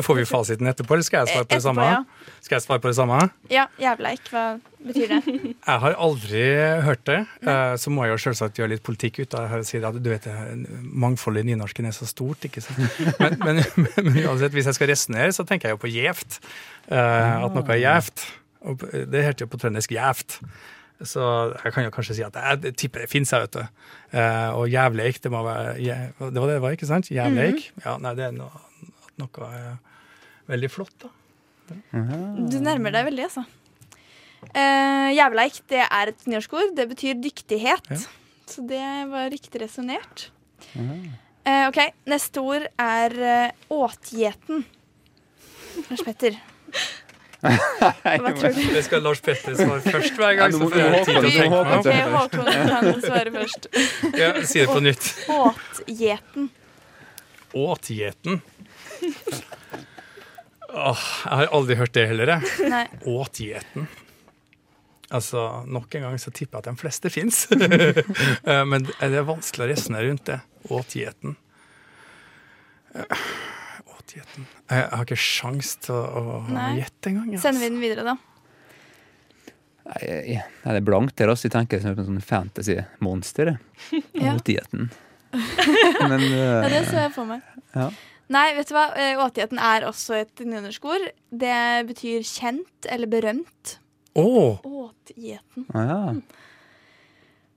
Får 0.02 0.16
vi 0.18 0.24
fasiten 0.26 0.68
etterpå, 0.68 0.96
eller 0.96 1.06
skal 1.06 1.24
jeg 1.26 1.34
svare 1.36 1.46
på 1.46 1.50
det 1.54 1.58
Etterpå, 1.60 1.76
samme? 1.76 1.86
ja. 1.86 2.38
Skal 2.46 2.56
jeg 2.58 2.64
svare 2.66 2.82
på 2.84 2.90
det 2.92 2.96
samme? 2.98 3.18
Ja, 3.54 3.66
jævleik. 3.82 4.22
Hva 4.32 4.44
betyr 4.86 5.08
det? 5.14 5.20
Jeg 5.70 5.80
har 5.84 5.96
aldri 6.08 6.42
hørt 6.86 7.04
det. 7.10 7.20
Eh, 7.42 7.76
Så 7.82 7.90
må 7.94 8.04
jeg 8.06 8.14
jo 8.14 8.22
selvsagt 8.26 8.60
gjøre 8.60 8.74
litt 8.76 8.84
politikk 8.86 9.20
ut 9.24 9.34
av 9.38 9.50
det. 9.56 9.64
si 9.66 9.78
at 9.82 9.98
du 9.98 10.10
vet, 10.12 10.24
det, 10.26 10.70
Mangfoldet 11.06 11.46
i 11.46 11.50
nynorsken 11.54 11.86
er 11.90 11.96
så 11.98 12.06
stort. 12.10 12.46
ikke 12.46 12.62
sant? 12.62 12.78
Men, 13.22 13.38
men, 13.46 13.64
men 13.98 14.22
uansett, 14.28 14.54
hvis 14.54 14.66
jeg 14.70 14.78
skal 14.78 14.92
resonnere, 14.94 15.34
så 15.34 15.46
tenker 15.46 15.70
jeg 15.72 15.78
jo 15.78 15.82
på 15.86 15.90
gjevt. 15.94 16.40
Eh, 16.90 17.44
At 17.46 17.54
noe 17.58 17.66
er 17.74 17.82
gjevt. 17.82 18.26
Det 19.14 19.22
heter 19.26 19.46
jo 19.46 19.52
på 19.54 19.62
trøndersk 19.62 19.92
gjevt. 19.94 20.40
Så 21.06 21.22
jeg 21.60 21.74
kan 21.76 21.84
jo 21.84 21.92
kanskje 21.92 22.16
si 22.16 22.24
at 22.24 22.38
jeg 22.40 22.72
tipper 22.80 23.04
det 23.04 23.10
fins, 23.12 23.34
jeg, 23.34 23.42
vet 23.50 23.58
du. 23.58 23.90
Eh, 24.16 24.52
Og 24.56 24.70
jævleik, 24.72 25.18
det 25.26 25.32
må 25.34 25.42
være 25.44 25.74
Det 25.82 26.40
var 26.40 26.48
det 26.48 26.54
det 26.56 26.62
var, 26.64 26.78
ikke 26.78 26.88
sant? 26.88 27.10
Jævleik. 27.12 27.66
Ja, 27.84 27.98
nei, 28.00 28.14
det 28.16 28.30
er 28.30 28.38
noe, 28.38 28.64
noe 29.22 29.52
veldig 30.50 30.72
flott, 30.72 31.06
da. 31.06 31.12
Du 32.46 32.58
nærmer 32.62 32.94
deg 32.94 33.08
veldig, 33.08 33.30
altså. 33.30 33.46
Uh, 34.54 35.10
jævleik 35.16 35.62
det 35.72 35.82
er 35.86 36.12
et 36.12 36.28
nynorskord. 36.30 36.76
Det 36.78 36.86
betyr 36.92 37.18
dyktighet. 37.18 37.88
Så 38.46 38.62
det 38.70 38.86
var 39.10 39.32
riktig 39.34 39.64
resonnert. 39.64 40.30
Eh, 40.76 41.68
OK, 41.70 41.80
neste 42.10 42.42
ord 42.42 42.68
er 42.82 43.16
uh, 43.22 43.80
åtgjeten. 43.86 44.66
Lars 45.90 46.04
Petter. 46.06 46.38
Hva 47.46 48.32
tror 48.34 48.54
du? 48.56 48.62
Det 48.74 48.82
skal 48.86 49.04
Lars 49.06 49.22
Petter 49.22 49.58
svare 49.58 49.82
først 49.84 50.18
hver 50.18 50.38
gang. 50.40 50.54
så 50.54 50.66
får 50.66 50.82
jeg 50.82 51.06
tid 51.06 51.12
til 51.12 51.18
å 51.20 51.34
tenke 51.36 51.90
meg 51.92 52.06
om. 52.06 52.16
Håkon 52.16 52.50
kan 52.50 53.04
svare 53.04 53.34
først. 53.36 53.68
Ja, 54.18 54.32
si 54.42 54.62
det 54.64 54.70
på 54.72 54.82
nytt. 54.82 55.10
Åtgjeten. 55.36 56.50
Åtgjeten. 57.66 58.42
Åh, 60.76 61.04
jeg 61.26 61.38
har 61.40 61.54
aldri 61.56 61.78
hørt 61.80 61.94
det 61.96 62.08
heller, 62.10 62.34
jeg. 62.36 62.70
Nei. 62.72 62.84
Åtgjeten. 63.08 63.88
Altså, 65.14 65.42
nok 65.70 65.94
en 65.96 66.08
gang 66.08 66.18
så 66.20 66.32
tipper 66.34 66.58
jeg 66.58 66.66
at 66.66 66.70
de 66.72 66.82
fleste 66.82 67.12
fins. 67.14 67.44
Men 68.72 68.88
det 68.90 69.12
er 69.14 69.28
vanskelig 69.28 69.68
å 69.68 69.72
resonnere 69.72 70.10
rundt 70.10 70.26
det. 70.32 70.40
Åt 70.74 70.96
gjeten. 70.98 71.36
Åtgjeten 72.96 74.46
Jeg 74.46 74.80
jeg 74.80 74.90
har 74.92 75.04
ikke 75.06 75.20
sjans 75.20 75.76
til 75.86 75.96
å, 75.96 76.40
gjette 76.80 77.12
engang. 77.12 77.30
Altså. 77.36 77.44
Sender 77.46 77.62
vi 77.62 77.70
den 77.70 77.84
videre, 77.84 78.06
da? 78.08 78.16
Nei, 79.86 80.40
det 80.66 80.74
er 80.80 80.86
blankt 80.86 81.16
der. 81.20 81.30
Jeg 81.38 81.54
tenker 81.54 81.82
som 81.84 81.94
en 81.94 82.08
sånn 82.10 82.24
fantasy-monster. 82.26 83.54
jeg. 83.54 84.04
Ja. 84.26 84.34
Men 86.10 86.22
Ja, 86.32 86.68
det 86.72 86.86
ser 86.88 87.02
jeg 87.06 87.14
for 87.16 87.28
meg. 87.30 87.42
ja. 87.76 87.90
Nei, 88.34 88.56
vet 88.58 88.70
du 88.72 88.74
hva? 88.74 88.88
Eh, 88.98 89.20
Åtigheten 89.22 89.60
er 89.62 89.86
også 89.86 90.16
et 90.24 90.42
nynorskord. 90.42 91.04
Det 91.30 91.58
betyr 91.92 92.24
kjent 92.26 92.88
eller 92.90 93.08
berømt. 93.12 93.76
Oh. 94.18 94.58
Åtigheten. 94.66 95.68
Ah, 95.76 95.86
ja. 95.86 96.00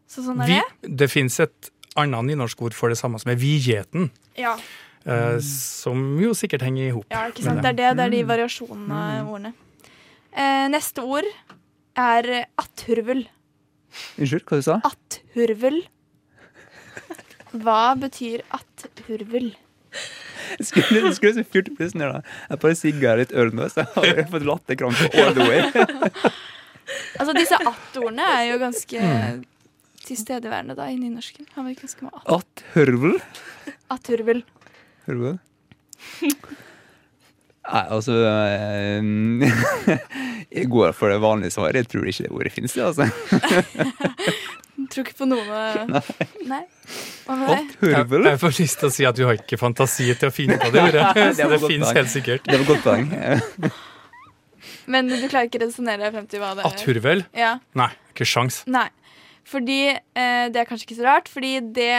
Så 0.08 0.24
sånn 0.26 0.40
er 0.44 0.50
vi, 0.50 0.58
det. 0.82 0.90
det 1.04 1.08
fins 1.12 1.38
et 1.40 1.70
annet 1.98 2.24
nynorskord 2.30 2.76
for 2.76 2.92
det 2.92 2.98
samme, 3.00 3.20
som 3.20 3.32
er 3.32 3.38
vigjeten. 3.40 4.10
Ja. 4.36 4.56
Uh, 5.08 5.38
som 5.44 6.18
jo 6.20 6.34
sikkert 6.36 6.62
henger 6.66 6.88
i 6.88 6.92
hop. 6.92 7.06
ja, 7.12 7.24
ikke 7.30 7.44
sant. 7.46 7.62
Det 7.64 7.70
er 7.72 7.78
det. 7.78 7.90
Det 7.96 8.04
er 8.04 8.10
de 8.12 8.22
Mm. 8.24 8.28
variasjonene 8.28 8.98
av 9.20 9.28
ordene. 9.32 9.54
Uh, 10.36 10.66
neste 10.68 11.00
ord 11.06 11.28
er 11.96 12.44
atthurvel. 12.60 13.24
Unnskyld, 14.20 14.44
hva 14.44 14.58
du 14.60 14.62
sa 14.66 14.76
Atthurvel. 14.84 15.78
Hva 17.56 17.94
betyr 17.96 18.42
atthurvel? 18.52 19.54
Jeg 20.56 20.66
skulle, 20.70 21.02
du 21.04 21.14
skulle 21.16 21.34
så 21.36 21.44
fyrt 21.44 21.68
opp 21.72 21.80
litt 21.84 21.94
ned. 21.98 22.22
Jeg 22.48 22.60
bare 22.64 22.78
sigga 22.78 23.14
litt 23.20 23.32
øl 23.36 23.50
nå, 23.54 23.68
så 23.72 23.84
jeg 23.84 24.16
har 24.22 24.30
fått 24.32 24.46
latterkrampe 24.48 25.10
all 25.22 25.34
the 25.38 25.44
way. 25.48 25.60
Altså, 27.20 27.32
disse 27.36 27.56
at-ordene 27.60 28.24
er 28.38 28.44
jo 28.52 28.58
ganske 28.64 28.98
Mm. 29.02 29.42
tilstedeværende 30.08 30.74
da, 30.78 30.86
i 30.88 30.96
nynorsken. 30.96 31.44
Har 31.54 31.66
vi 31.66 31.74
ganske 31.76 32.00
mye 32.06 32.14
att. 32.16 32.30
At 32.38 32.62
hørvel. 32.74 33.18
At-hørvel. 33.92 34.40
Nei, 37.68 37.82
altså 37.92 38.14
eh, 38.24 39.02
Jeg 40.56 40.70
går 40.72 40.94
for 40.96 41.12
det 41.12 41.18
vanlige 41.20 41.52
svaret. 41.52 41.76
Jeg 41.82 41.88
tror 41.92 42.06
ikke 42.08 42.24
det 42.24 42.32
ordet 42.32 42.52
fins, 42.54 42.76
altså. 42.80 43.04
Tror 44.98 45.06
ikke 45.06 45.18
på 45.20 45.26
noe 45.30 45.44
Nei. 46.52 46.64
Hva 47.28 47.36
med 47.38 47.50
deg? 47.52 47.74
Jeg, 47.86 48.06
jeg 48.26 48.38
får 48.42 48.54
lyst 48.58 48.80
til 48.80 48.88
å 48.88 48.90
si 48.96 49.04
at 49.06 49.14
du 49.14 49.22
har 49.28 49.36
ikke 49.38 49.58
fantasi 49.60 50.08
til 50.18 50.26
å 50.26 50.34
finne 50.34 50.56
på 50.58 50.72
det 50.74 50.82
ordet. 50.82 51.04
Det 51.14 51.26
Så 51.38 51.46
det 51.46 51.60
godt 51.62 51.70
fins 51.70 51.92
helt 51.94 52.10
sikkert. 52.10 52.48
Det 52.48 52.58
var 52.58 52.66
godt 52.72 52.82
poeng. 52.82 53.70
Men 54.92 55.12
du 55.12 55.14
klarer 55.28 55.46
ikke 55.46 55.60
å 55.60 55.66
resonnere 55.68 56.02
deg 56.02 56.16
frem 56.16 56.26
til 56.32 56.42
hva 56.42 56.50
det 56.58 56.64
er? 56.64 56.72
Atthurvel? 56.72 57.24
Ja. 57.36 57.52
Nei, 57.78 57.90
ikke 58.10 58.26
sjans. 58.26 58.62
Nei. 58.66 58.88
Fordi 59.46 59.78
eh, 59.92 60.48
Det 60.50 60.64
er 60.64 60.66
kanskje 60.66 60.88
ikke 60.88 60.98
så 60.98 61.06
rart, 61.06 61.30
fordi 61.30 61.54
det 61.78 61.92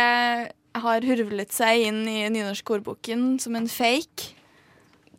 har 0.84 1.10
hurvlet 1.14 1.56
seg 1.56 1.88
inn 1.88 2.04
i 2.10 2.20
nynorsk 2.36 2.76
ordboken 2.76 3.38
som 3.40 3.56
en 3.56 3.72
fake. 3.72 4.34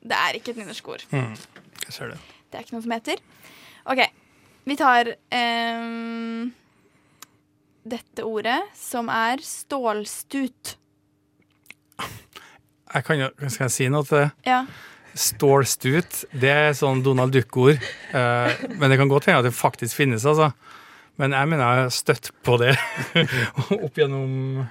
Det 0.04 0.20
er 0.20 0.36
ikke 0.36 0.52
et 0.52 0.60
nynorsk 0.60 0.92
ord. 0.98 1.08
Mm, 1.16 1.32
jeg 1.86 1.96
ser 1.96 2.12
det. 2.12 2.20
Det 2.50 2.60
er 2.60 2.68
ikke 2.68 2.76
noe 2.76 2.84
som 2.84 2.98
heter. 2.98 3.24
OK. 3.88 4.04
Vi 4.68 4.76
tar 4.76 5.14
ehm, 5.32 6.50
dette 7.86 8.24
ordet, 8.26 8.58
som 8.76 9.08
er 9.12 9.40
stålstut. 9.44 10.76
Jeg 12.90 13.04
kan 13.06 13.20
jo, 13.22 13.28
skal 13.46 13.66
jeg 13.68 13.74
si 13.74 13.88
noe 13.92 14.06
til 14.08 14.24
det? 14.24 14.30
Ja. 14.48 14.64
Stålstut, 15.14 16.24
det 16.42 16.50
er 16.50 16.72
sånn 16.78 17.02
Donald 17.06 17.34
Duck-ord. 17.34 17.78
Eh, 18.14 18.64
men 18.78 18.90
det 18.90 18.98
kan 19.00 19.10
godt 19.10 19.28
hende 19.30 19.42
at 19.42 19.48
det 19.48 19.54
faktisk 19.56 19.98
finnes, 19.98 20.26
altså. 20.26 20.50
Men 21.20 21.34
jeg 21.36 21.50
mener 21.50 21.62
jeg 21.66 21.84
har 21.84 21.94
støtt 21.94 22.30
på 22.46 22.56
det 22.62 22.74
opp 23.84 23.98
gjennom 23.98 24.62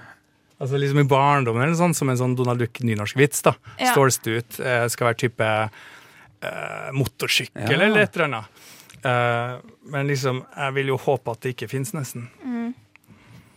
Altså 0.60 0.76
liksom 0.76 0.98
i 1.00 1.08
barndommen 1.08 1.62
eller 1.64 1.76
sånn, 1.78 1.94
som 1.96 2.10
en 2.12 2.18
sånn 2.20 2.34
Donald 2.36 2.60
Duck-nynorsk-vits. 2.60 3.38
da. 3.46 3.54
Ja. 3.80 3.94
Stålstut 3.94 4.58
eh, 4.60 4.82
skal 4.92 5.06
være 5.08 5.16
type 5.22 5.46
eh, 5.48 6.90
motorsykkel 6.92 7.64
Ja. 7.64 7.78
eller 7.86 8.02
et 8.02 8.18
eller 8.18 8.26
annet. 8.26 8.66
Eh, 9.00 9.54
men 9.94 10.10
liksom, 10.12 10.42
jeg 10.52 10.74
vil 10.76 10.90
jo 10.92 10.98
håpe 11.00 11.32
at 11.32 11.40
det 11.46 11.54
ikke 11.54 11.70
fins, 11.72 11.94
nesten. 11.96 12.26
Mm. 12.44 12.59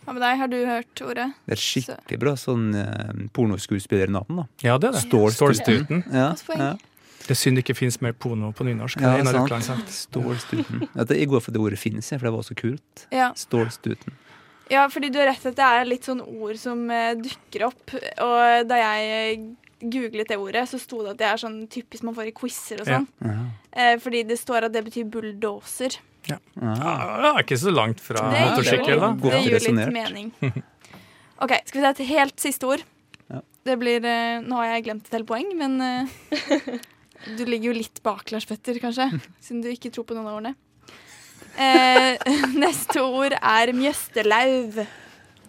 Hva 0.04 0.14
med 0.14 0.22
deg? 0.22 0.38
Har 0.40 0.50
du 0.52 0.56
hørt 0.68 1.02
ordet? 1.04 1.28
Det 1.48 1.56
er 1.56 1.60
skikkelig 1.64 2.18
bra 2.22 2.34
sånn 2.40 2.66
eh, 2.78 3.12
pornoskuespillernavn, 3.36 4.42
da. 4.42 4.48
Ja, 4.64 4.76
det 4.80 4.90
er 4.90 4.98
det. 4.98 5.04
Stålstuten. 5.08 6.04
Ja, 6.12 6.30
Godt 6.34 6.44
poeng. 6.48 6.64
ja. 6.68 6.74
Det 7.24 7.32
er 7.32 7.38
synd 7.40 7.56
det 7.56 7.62
ikke 7.64 7.76
fins 7.78 7.96
mer 8.04 8.12
porno 8.12 8.50
på 8.52 8.66
nynorsk. 8.68 9.00
Ja, 9.00 9.14
det 9.16 9.30
er 9.32 9.38
en 9.38 9.52
av 9.54 9.62
sant. 9.64 9.88
Stålstuten. 9.88 10.82
Jeg 11.08 11.28
går 11.32 11.40
for 11.40 11.56
det 11.56 11.62
ordet 11.62 11.78
finnes, 11.80 12.10
jeg, 12.12 12.20
for 12.20 12.28
det 12.28 12.34
var 12.34 12.44
så 12.44 12.56
kult. 12.58 13.06
Ja. 13.08 13.30
Stålstuten. 13.38 14.12
Ja, 14.72 14.82
fordi 14.92 15.08
du 15.12 15.18
har 15.20 15.30
rett 15.30 15.44
at 15.48 15.56
det 15.56 15.64
er 15.64 15.88
litt 15.88 16.04
sånn 16.04 16.20
ord 16.20 16.56
som 16.60 16.84
eh, 16.92 17.14
dukker 17.16 17.66
opp. 17.70 17.94
Og 18.24 18.68
da 18.68 18.78
jeg 18.80 19.40
googlet 19.80 20.28
det 20.28 20.36
ordet, 20.40 20.64
så 20.70 20.78
sto 20.80 21.02
det 21.04 21.10
at 21.14 21.18
det 21.20 21.26
er 21.28 21.40
sånn 21.42 21.58
typisk 21.72 22.02
man 22.06 22.14
får 22.16 22.30
i 22.30 22.34
quizer 22.36 22.80
og 22.82 22.86
Ja. 22.88 22.98
sånn. 23.00 23.50
Eh, 23.72 23.96
fordi 23.98 24.22
det 24.28 24.38
står 24.38 24.64
at 24.68 24.72
det 24.72 24.84
betyr 24.86 25.04
bulldoser. 25.10 25.96
Ja. 26.28 26.38
Ja, 26.56 27.20
det 27.20 27.30
er 27.30 27.42
ikke 27.42 27.58
så 27.60 27.72
langt 27.74 28.00
fra 28.00 28.30
Det 28.32 28.40
motorsykkel, 28.48 29.00
da. 29.00 29.12
Det 29.12 29.42
gir 29.44 29.60
litt 29.60 29.92
mening. 29.92 30.32
OK, 31.44 31.52
skal 31.66 31.80
vi 31.80 31.84
ta 31.84 31.90
et 31.90 32.06
helt 32.08 32.40
siste 32.40 32.64
ord? 32.66 32.82
Ja. 33.28 33.40
Det 33.64 33.78
blir 33.80 34.04
eh, 34.04 34.40
Nå 34.40 34.56
har 34.56 34.70
jeg 34.76 34.84
glemt 34.86 35.06
et 35.08 35.12
helt 35.18 35.26
poeng, 35.28 35.50
men 35.58 35.80
eh, 35.80 36.06
du 37.36 37.44
ligger 37.44 37.72
jo 37.72 37.78
litt 37.80 38.00
bak, 38.02 38.30
Lars 38.32 38.46
Petter, 38.48 38.78
kanskje? 38.80 39.10
Siden 39.44 39.60
du 39.64 39.68
ikke 39.72 39.90
tror 39.92 40.04
på 40.08 40.14
noen 40.16 40.28
av 40.30 40.38
ordene. 40.38 40.54
Eh, 41.58 42.16
neste 42.64 43.02
ord 43.04 43.36
er 43.36 43.72
mjøstelauv. 43.76 44.80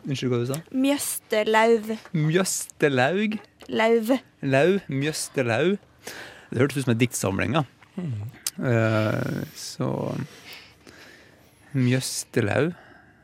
Unnskyld 0.05 0.29
hva 0.33 0.37
du 0.43 0.49
sa? 0.51 0.59
Mjøstelauv. 0.75 1.87
Mjøstelaug. 2.13 3.39
Lauv. 3.69 4.15
Lau. 4.45 4.79
Mjøstelau. 4.91 5.75
Det 6.51 6.61
hørtes 6.61 6.77
ut 6.77 6.85
som 6.85 6.93
en 6.93 7.01
diktsamling, 7.01 7.55
ja. 7.57 7.63
Eh, 8.55 9.43
så 9.57 9.89
Mjøstelau. 11.75 12.73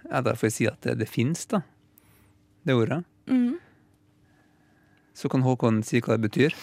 Ja, 0.09 0.21
da 0.25 0.33
får 0.35 0.49
jeg 0.49 0.55
si 0.57 0.67
at 0.67 0.81
det, 0.83 0.97
det 0.99 1.09
fins, 1.09 1.45
da. 1.51 1.61
Det 2.67 2.75
ordet. 2.75 3.03
Mm. 3.31 3.59
Så 5.15 5.29
kan 5.31 5.45
Håkon 5.45 5.81
si 5.85 6.01
hva 6.01 6.17
det 6.17 6.25
betyr. 6.25 6.55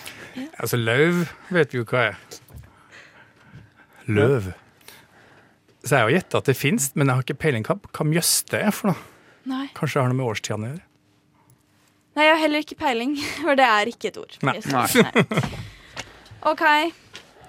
Altså, 0.58 0.76
lauv 0.80 1.28
vet 1.54 1.72
vi 1.72 1.80
jo 1.80 1.86
hva 1.88 2.10
er. 2.10 2.18
Løv. 4.08 4.50
Så 5.84 5.94
jeg 5.94 6.04
har 6.04 6.12
gjetta 6.12 6.42
at 6.42 6.50
det 6.50 6.56
fins, 6.58 6.90
men 6.96 7.08
jeg 7.08 7.20
har 7.20 7.24
ikke 7.24 7.40
peiling 7.44 7.64
hva, 7.68 7.78
hva 7.78 8.06
mjøste 8.08 8.60
er 8.60 8.74
for 8.74 8.92
noe. 8.92 9.00
Nei. 9.48 9.66
Kanskje 9.76 9.96
det 9.96 10.02
har 10.04 10.12
noe 10.12 10.18
med 10.18 10.28
årstidene 10.28 10.68
å 10.68 10.72
gjøre. 10.74 10.87
Nei, 12.18 12.24
jeg 12.26 12.34
har 12.34 12.40
heller 12.42 12.64
ikke 12.64 12.78
peiling, 12.80 13.12
for 13.44 13.58
det 13.58 13.66
er 13.66 13.90
ikke 13.92 14.10
et 14.10 14.16
ord. 14.18 14.32
Nei. 14.42 14.56
Nei. 14.74 15.42
OK. 16.50 16.64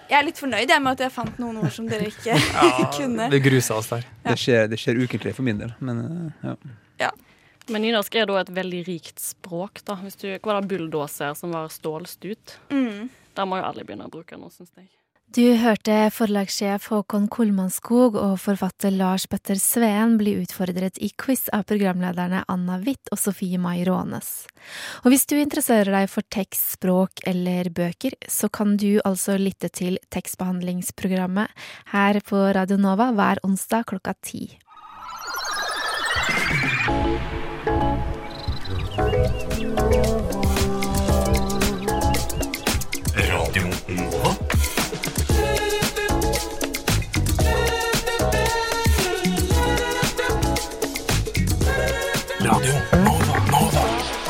Jeg 0.10 0.18
er 0.18 0.26
litt 0.26 0.42
fornøyd 0.42 0.70
jeg, 0.70 0.82
med 0.82 0.98
at 0.98 1.04
jeg 1.06 1.14
fant 1.14 1.40
noen 1.42 1.58
ord 1.62 1.74
som 1.74 1.88
dere 1.90 2.10
ikke 2.10 2.38
kunne. 2.98 3.30
Det 3.34 3.42
grusa 3.46 3.80
oss 3.82 3.90
der. 3.94 4.06
Det, 4.26 4.38
skjer, 4.42 4.70
det 4.70 4.80
skjer 4.82 5.02
ukentlig 5.02 5.34
for 5.38 5.46
min 5.46 5.62
del, 5.62 5.74
men 5.82 6.04
ja. 6.46 6.56
ja. 7.02 7.10
Men 7.70 7.86
nynorsk 7.86 8.16
er 8.18 8.30
da 8.30 8.40
et 8.42 8.54
veldig 8.54 8.84
rikt 8.88 9.22
språk. 9.22 9.82
da. 9.86 9.98
Hvis 10.02 10.18
du, 10.22 10.30
hva 10.38 10.54
var 10.54 10.62
det 10.62 10.72
bulldoser 10.72 11.36
som 11.38 11.54
var 11.54 11.70
stålstut? 11.74 12.58
Mm. 12.74 13.10
Der 13.38 13.50
må 13.50 13.60
jo 13.60 13.68
alle 13.68 13.86
begynne 13.86 14.10
å 14.10 14.14
bruke 14.14 14.38
nå, 14.38 14.50
syns 14.54 14.74
jeg. 14.78 14.90
Du 15.30 15.44
hørte 15.62 15.94
forlagssjef 16.10 16.88
Håkon 16.90 17.28
Kolmannskog 17.30 18.16
og 18.18 18.40
forfatter 18.42 18.90
Lars 18.90 19.28
Petter 19.30 19.60
Sveen 19.62 20.16
bli 20.18 20.32
utfordret 20.42 20.98
i 20.98 21.12
quiz 21.22 21.44
av 21.54 21.68
programlederne 21.70 22.40
Anna 22.50 22.80
Witt 22.82 23.12
og 23.14 23.22
Sofie 23.22 23.60
Mai 23.62 23.84
Rånes. 23.86 24.48
Og 25.04 25.14
hvis 25.14 25.28
du 25.30 25.36
interesserer 25.38 25.94
deg 25.94 26.10
for 26.10 26.26
tekst, 26.34 26.74
språk 26.80 27.22
eller 27.30 27.70
bøker, 27.70 28.18
så 28.26 28.50
kan 28.50 28.74
du 28.82 28.98
altså 29.06 29.38
lytte 29.38 29.70
til 29.70 30.02
tekstbehandlingsprogrammet 30.10 31.54
her 31.94 32.22
på 32.26 32.42
Radio 32.58 32.82
Nova 32.82 33.12
hver 33.14 33.46
onsdag 33.46 33.86
klokka 33.94 34.18
ti. 34.26 34.48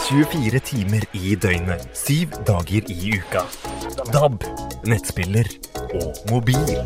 24 0.09 0.57
timer 0.65 1.03
i 1.13 1.35
døgnet, 1.37 1.83
syv 1.93 2.31
dager 2.47 2.87
i 2.89 3.11
uka. 3.13 3.43
DAB, 4.09 4.41
nettspiller 4.89 5.45
og 5.99 6.17
mobil. 6.31 6.79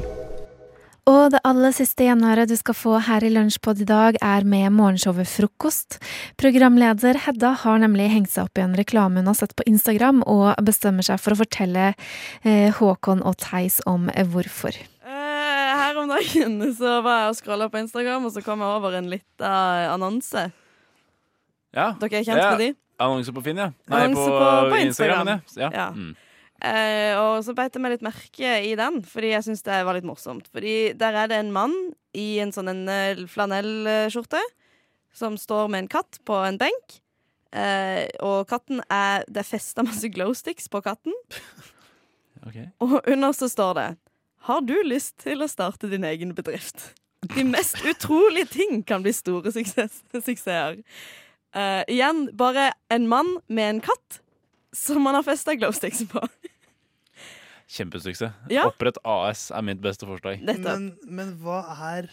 Og 1.07 1.29
det 1.31 1.39
aller 1.47 1.71
siste 1.71 2.03
gjenhøret 2.03 2.51
du 2.51 2.57
skal 2.59 2.75
få 2.75 2.97
her 3.07 3.23
i 3.23 3.29
Lunsjpod 3.31 3.79
i 3.79 3.87
dag, 3.87 4.17
er 4.19 4.43
med 4.43 4.75
morgenshowet 4.75 5.31
Frokost. 5.31 6.01
Programleder 6.35 7.21
Hedda 7.23 7.53
har 7.63 7.79
nemlig 7.85 8.09
hengt 8.11 8.33
seg 8.33 8.49
opp 8.49 8.59
i 8.59 8.65
en 8.65 8.75
reklame 8.75 9.23
hun 9.23 9.31
har 9.31 9.39
sett 9.39 9.55
på 9.55 9.69
Instagram, 9.71 10.19
og 10.27 10.59
bestemmer 10.67 11.07
seg 11.07 11.23
for 11.23 11.31
å 11.31 11.39
fortelle 11.45 11.93
eh, 12.43 12.75
Håkon 12.75 13.23
og 13.23 13.39
Theis 13.39 13.79
om 13.87 14.11
eh, 14.11 14.27
hvorfor. 14.27 14.75
Eh, 15.07 15.73
her 15.79 16.03
om 16.03 16.11
dagen 16.11 16.59
så 16.81 16.99
var 17.07 17.23
jeg 17.23 17.31
og 17.31 17.39
scrolla 17.39 17.71
på 17.71 17.85
Instagram, 17.87 18.27
og 18.27 18.35
så 18.35 18.43
kom 18.43 18.67
jeg 18.67 18.83
over 18.83 18.99
en 18.99 19.11
lita 19.15 19.57
annonse. 19.95 20.49
Ja. 21.71 21.93
Dere 22.03 22.19
er 22.19 22.27
kjent 22.27 22.49
med 22.51 22.65
de? 22.67 22.73
Annonse 23.01 23.33
på 23.33 23.41
Finn, 23.45 23.57
ja. 23.57 23.71
Nei, 23.91 24.05
på, 24.13 24.21
på- 24.27 24.69
på 24.69 24.79
Instagram. 24.83 25.33
Instagram. 25.33 25.41
Ja. 25.57 25.69
Ja. 25.73 25.87
Mm. 25.95 26.13
Uh, 26.63 27.13
og 27.19 27.41
så 27.43 27.51
beit 27.57 27.75
jeg 27.75 27.81
meg 27.83 27.91
litt 27.97 28.05
merke 28.05 28.51
i 28.63 28.71
den, 28.79 29.01
fordi 29.03 29.33
jeg 29.33 29.43
syns 29.43 29.65
det 29.65 29.81
var 29.83 29.97
litt 29.97 30.07
morsomt. 30.07 30.45
Fordi 30.53 30.93
der 30.95 31.17
er 31.23 31.27
det 31.31 31.41
en 31.41 31.51
mann 31.51 31.73
i 32.15 32.37
en 32.39 32.53
sånn 32.55 32.69
en 32.71 32.83
eh, 32.87 33.23
flanellskjorte 33.27 34.39
som 35.17 35.35
står 35.37 35.67
med 35.73 35.83
en 35.83 35.89
katt 35.91 36.21
på 36.23 36.37
en 36.45 36.59
benk. 36.61 36.99
Uh, 37.53 38.07
og 38.25 38.47
katten 38.49 38.79
er 38.89 39.27
Det 39.29 39.43
er 39.43 39.45
festa 39.45 39.83
masse 39.85 40.07
glowsticks 40.09 40.69
på 40.73 40.79
katten. 40.85 41.13
okay. 42.47 42.69
Og 42.81 42.95
under 43.03 43.35
så 43.35 43.49
står 43.51 43.73
det 43.77 43.87
Har 44.47 44.63
du 44.65 44.73
lyst 44.87 45.19
til 45.25 45.43
å 45.43 45.49
starte 45.51 45.91
din 45.91 46.07
egen 46.07 46.31
bedrift? 46.37 46.93
De 47.35 47.43
mest 47.47 47.77
utrolige 47.87 48.49
ting 48.55 48.81
kan 48.87 49.03
bli 49.03 49.13
store 49.15 49.51
suksess, 49.55 50.01
suksesser. 50.15 50.79
Eh, 51.53 51.83
igjen 51.93 52.25
bare 52.37 52.71
en 52.93 53.07
mann 53.07 53.37
med 53.47 53.69
en 53.75 53.81
katt 53.85 54.19
som 54.73 55.03
man 55.05 55.15
har 55.15 55.25
festa 55.25 55.53
glowsticks 55.55 56.01
på. 56.09 56.23
Kjempesuksess. 57.73 58.33
Ja. 58.53 58.67
Opprett 58.69 58.97
AS 59.07 59.47
er 59.53 59.63
mitt 59.65 59.81
beste 59.81 60.07
forslag. 60.09 60.41
Men, 60.45 60.91
men 61.05 61.35
hva 61.41 61.61
er 61.93 62.09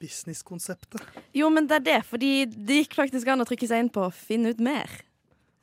businesskonseptet? 0.00 1.02
Jo, 1.36 1.48
men 1.52 1.68
det 1.68 1.80
er 1.80 1.84
det, 1.88 1.98
fordi 2.08 2.32
det 2.46 2.84
gikk 2.84 2.96
faktisk 2.98 3.28
an 3.30 3.44
å 3.44 3.48
trykke 3.48 3.68
seg 3.68 3.84
inn 3.84 3.92
på 3.92 4.06
'finn 4.12 4.48
ut 4.48 4.60
mer'. 4.60 5.02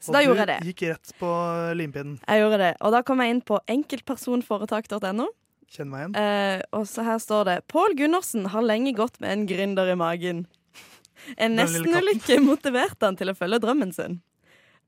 Så 0.01 0.10
Og 0.10 0.15
da 0.17 0.21
gjorde 0.25 0.41
jeg 0.41 0.49
det. 0.49 0.60
Du 0.62 0.69
gikk 0.71 0.84
rett 0.89 1.12
på 1.19 1.32
limpinnen. 1.77 2.17
Jeg 2.25 2.41
gjorde 2.41 2.58
det, 2.58 2.71
Og 2.82 2.91
da 2.91 3.04
kom 3.06 3.19
jeg 3.21 3.36
inn 3.36 3.41
på 3.45 3.60
enkeltpersonforetak.no. 3.69 5.27
Kjenn 5.69 5.91
meg 5.91 6.01
igjen. 6.01 6.15
Uh, 6.17 6.80
og 6.80 6.88
så 6.89 7.06
her 7.06 7.19
står 7.21 7.45
det 7.45 7.58
Pål 7.69 7.93
Gundersen 7.95 8.49
har 8.49 8.65
lenge 8.65 8.95
gått 8.97 9.21
med 9.21 9.32
en 9.32 9.45
gründer 9.47 9.93
i 9.93 9.95
magen. 9.95 10.47
En 11.38 11.55
nestenulykke 11.57 12.39
motiverte 12.43 13.07
han 13.07 13.17
til 13.19 13.31
å 13.31 13.38
følge 13.38 13.62
drømmen 13.63 13.93
sin. 13.95 14.19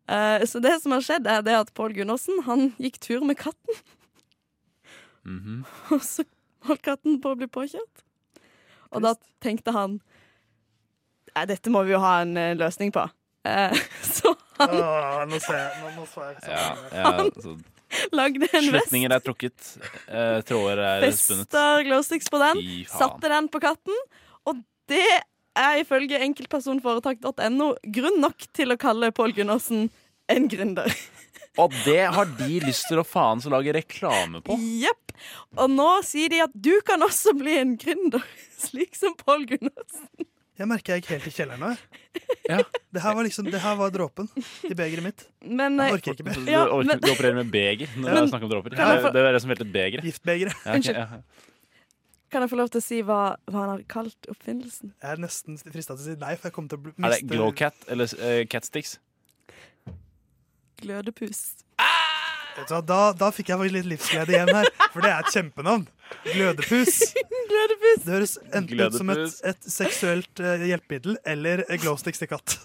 Uh, 0.09 0.43
så 0.49 0.59
det 0.59 0.75
som 0.83 0.91
har 0.95 1.03
skjedd, 1.05 1.27
er 1.31 1.43
det 1.45 1.53
at 1.55 1.73
Pål 1.77 1.93
Gundersen 1.95 2.41
han 2.47 2.71
gikk 2.81 2.99
tur 3.03 3.23
med 3.27 3.39
katten, 3.39 3.83
Mhm. 5.23 5.61
og 5.95 6.01
så 6.03 6.25
holdt 6.67 6.81
katten 6.83 7.21
på 7.23 7.31
å 7.31 7.37
bli 7.39 7.47
påkjørt. 7.47 8.01
Og 8.91 9.05
da 9.05 9.15
tenkte 9.43 9.71
han 9.75 10.01
Nei, 11.33 11.47
dette 11.49 11.71
må 11.73 11.81
vi 11.87 11.95
jo 11.95 11.99
ha 12.03 12.19
en 12.21 12.35
uh, 12.37 12.51
løsning 12.53 12.91
på. 12.93 13.07
Uh, 13.47 13.73
så 14.15 14.35
han 14.59 14.73
Åh, 14.77 15.23
nå 15.31 15.39
ser 15.41 15.55
jeg, 15.57 15.79
nå, 15.81 15.93
nå 15.95 16.03
så 16.11 16.27
jeg 16.27 16.43
Ja, 16.51 16.65
ja, 16.93 17.13
så 17.41 17.55
lagde 18.13 18.47
en 18.51 18.67
vest. 18.73 18.89
Slutninger 18.89 19.13
er 19.13 19.21
trukket, 19.21 19.65
eh, 20.09 20.39
tråder 20.49 20.79
er 20.81 21.03
spunnet. 21.13 21.45
Festa 21.45 21.65
glowsticks 21.85 22.29
på 22.33 22.39
den, 22.41 22.61
satte 22.89 23.29
den 23.29 23.49
på 23.53 23.61
katten, 23.61 23.99
og 24.49 24.63
det 24.89 25.05
er 25.59 25.81
ifølge 25.83 26.19
enkeltpersonforetak.no 26.25 27.67
grunn 27.97 28.21
nok 28.23 28.47
til 28.55 28.73
å 28.73 28.79
kalle 28.79 29.11
Pål 29.15 29.35
Gundersen 29.37 29.89
en 30.31 30.49
gründer. 30.51 30.89
Og 31.61 31.73
det 31.85 32.01
har 32.15 32.29
de 32.39 32.59
lyst 32.65 32.87
til 32.89 32.97
å 32.97 33.05
faen 33.05 33.41
så 33.43 33.51
lage 33.53 33.75
reklame 33.75 34.41
på. 34.41 34.57
Jepp. 34.81 35.13
Og 35.61 35.69
nå 35.69 35.89
sier 36.05 36.31
de 36.33 36.39
at 36.47 36.53
du 36.53 36.73
kan 36.85 37.03
også 37.05 37.35
bli 37.37 37.59
en 37.61 37.75
gründer, 37.77 38.23
slik 38.65 38.97
som 38.97 39.13
Pål 39.19 39.45
Gundersen. 39.53 40.29
Jeg 40.53 40.69
merker 40.69 40.93
jeg 40.93 41.01
gikk 41.01 41.11
helt 41.15 41.27
i 41.29 41.31
kjelleren 41.33 41.63
nå. 41.65 41.69
Ja. 42.45 42.59
Det 42.93 43.01
her 43.01 43.15
var 43.17 43.25
liksom, 43.25 43.47
det 43.49 43.61
her 43.63 43.77
var 43.79 43.89
dråpen 43.93 44.27
i 44.67 44.75
begeret 44.77 45.01
mitt. 45.01 45.23
Men, 45.41 45.79
jeg 45.81 45.89
eh, 45.89 45.95
orker 45.97 46.13
ikke 46.13 46.27
mer. 46.27 46.37
Du, 46.37 46.51
orker, 46.77 46.99
du 47.01 47.07
opererer 47.09 47.37
med 47.39 47.49
beger 47.53 47.95
når 47.97 48.19
Men- 48.19 48.29
snakker 48.29 48.45
er 48.45 48.49
om 48.49 48.51
dråper. 48.51 48.75
Ja, 48.77 48.91
Det, 49.01 49.23
er 49.23 49.33
det 49.33 49.41
som 49.41 49.53
heter 49.53 49.65
et 49.65 49.73
beger. 49.73 50.05
Giftbegeret. 50.05 50.59
Ja, 50.61 50.77
okay, 50.77 50.93
ja. 50.93 51.52
Kan 52.33 52.41
jeg 52.41 52.49
få 52.49 52.57
lov 52.57 52.69
til 52.73 52.81
å 52.81 52.83
si 52.83 52.99
hva, 53.05 53.17
hva 53.45 53.59
han 53.61 53.71
har 53.75 53.81
kalt 53.91 54.27
oppfinnelsen? 54.31 54.89
Jeg 54.97 55.15
er 55.15 55.19
nesten 55.21 55.59
frista 55.61 55.93
til 55.93 56.01
å 56.01 56.05
si 56.07 56.15
nei, 56.17 56.31
for 56.39 56.49
jeg 56.49 56.55
kommer 56.55 56.71
til 56.71 56.79
å 56.79 56.85
bli 56.87 56.93
Er 56.97 57.13
det 57.13 57.27
Glowcat 57.29 57.83
eller 57.93 58.09
uh, 58.17 58.39
Catsticks? 58.49 58.95
Glødepus. 60.81 61.41
Vet 62.57 62.69
du 62.69 62.73
hva, 62.73 62.79
Da, 62.85 62.97
da 63.17 63.29
fikk 63.33 63.51
jeg 63.53 63.73
litt 63.75 63.85
livsglede 63.89 64.33
igjen 64.33 64.49
her, 64.49 64.69
for 64.93 65.05
det 65.05 65.11
er 65.11 65.21
et 65.27 65.35
kjempenavn. 65.35 65.85
Glødepus. 66.25 66.97
Glødepus. 67.51 68.01
Det 68.03 68.15
høres 68.15 68.33
enten 68.49 68.81
ut 68.81 68.97
som 68.97 69.13
et, 69.13 69.37
et 69.53 69.69
seksuelt 69.75 70.41
uh, 70.43 70.65
hjelpemiddel 70.71 71.19
eller 71.35 71.63
glowsticks 71.83 72.21
til 72.23 72.31
katt. 72.33 72.57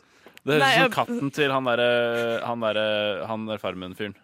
Det 0.49 0.57
høres 0.57 0.65
ut 0.65 0.73
som 0.73 0.83
jeg- 0.87 0.95
katten 0.97 1.35
til 1.37 1.53
han 1.53 1.69
derre 1.69 1.91
Han 2.47 2.65
der, 2.65 2.81
Han 3.29 3.45
der 3.51 3.61
Farmen-fyren. 3.61 4.17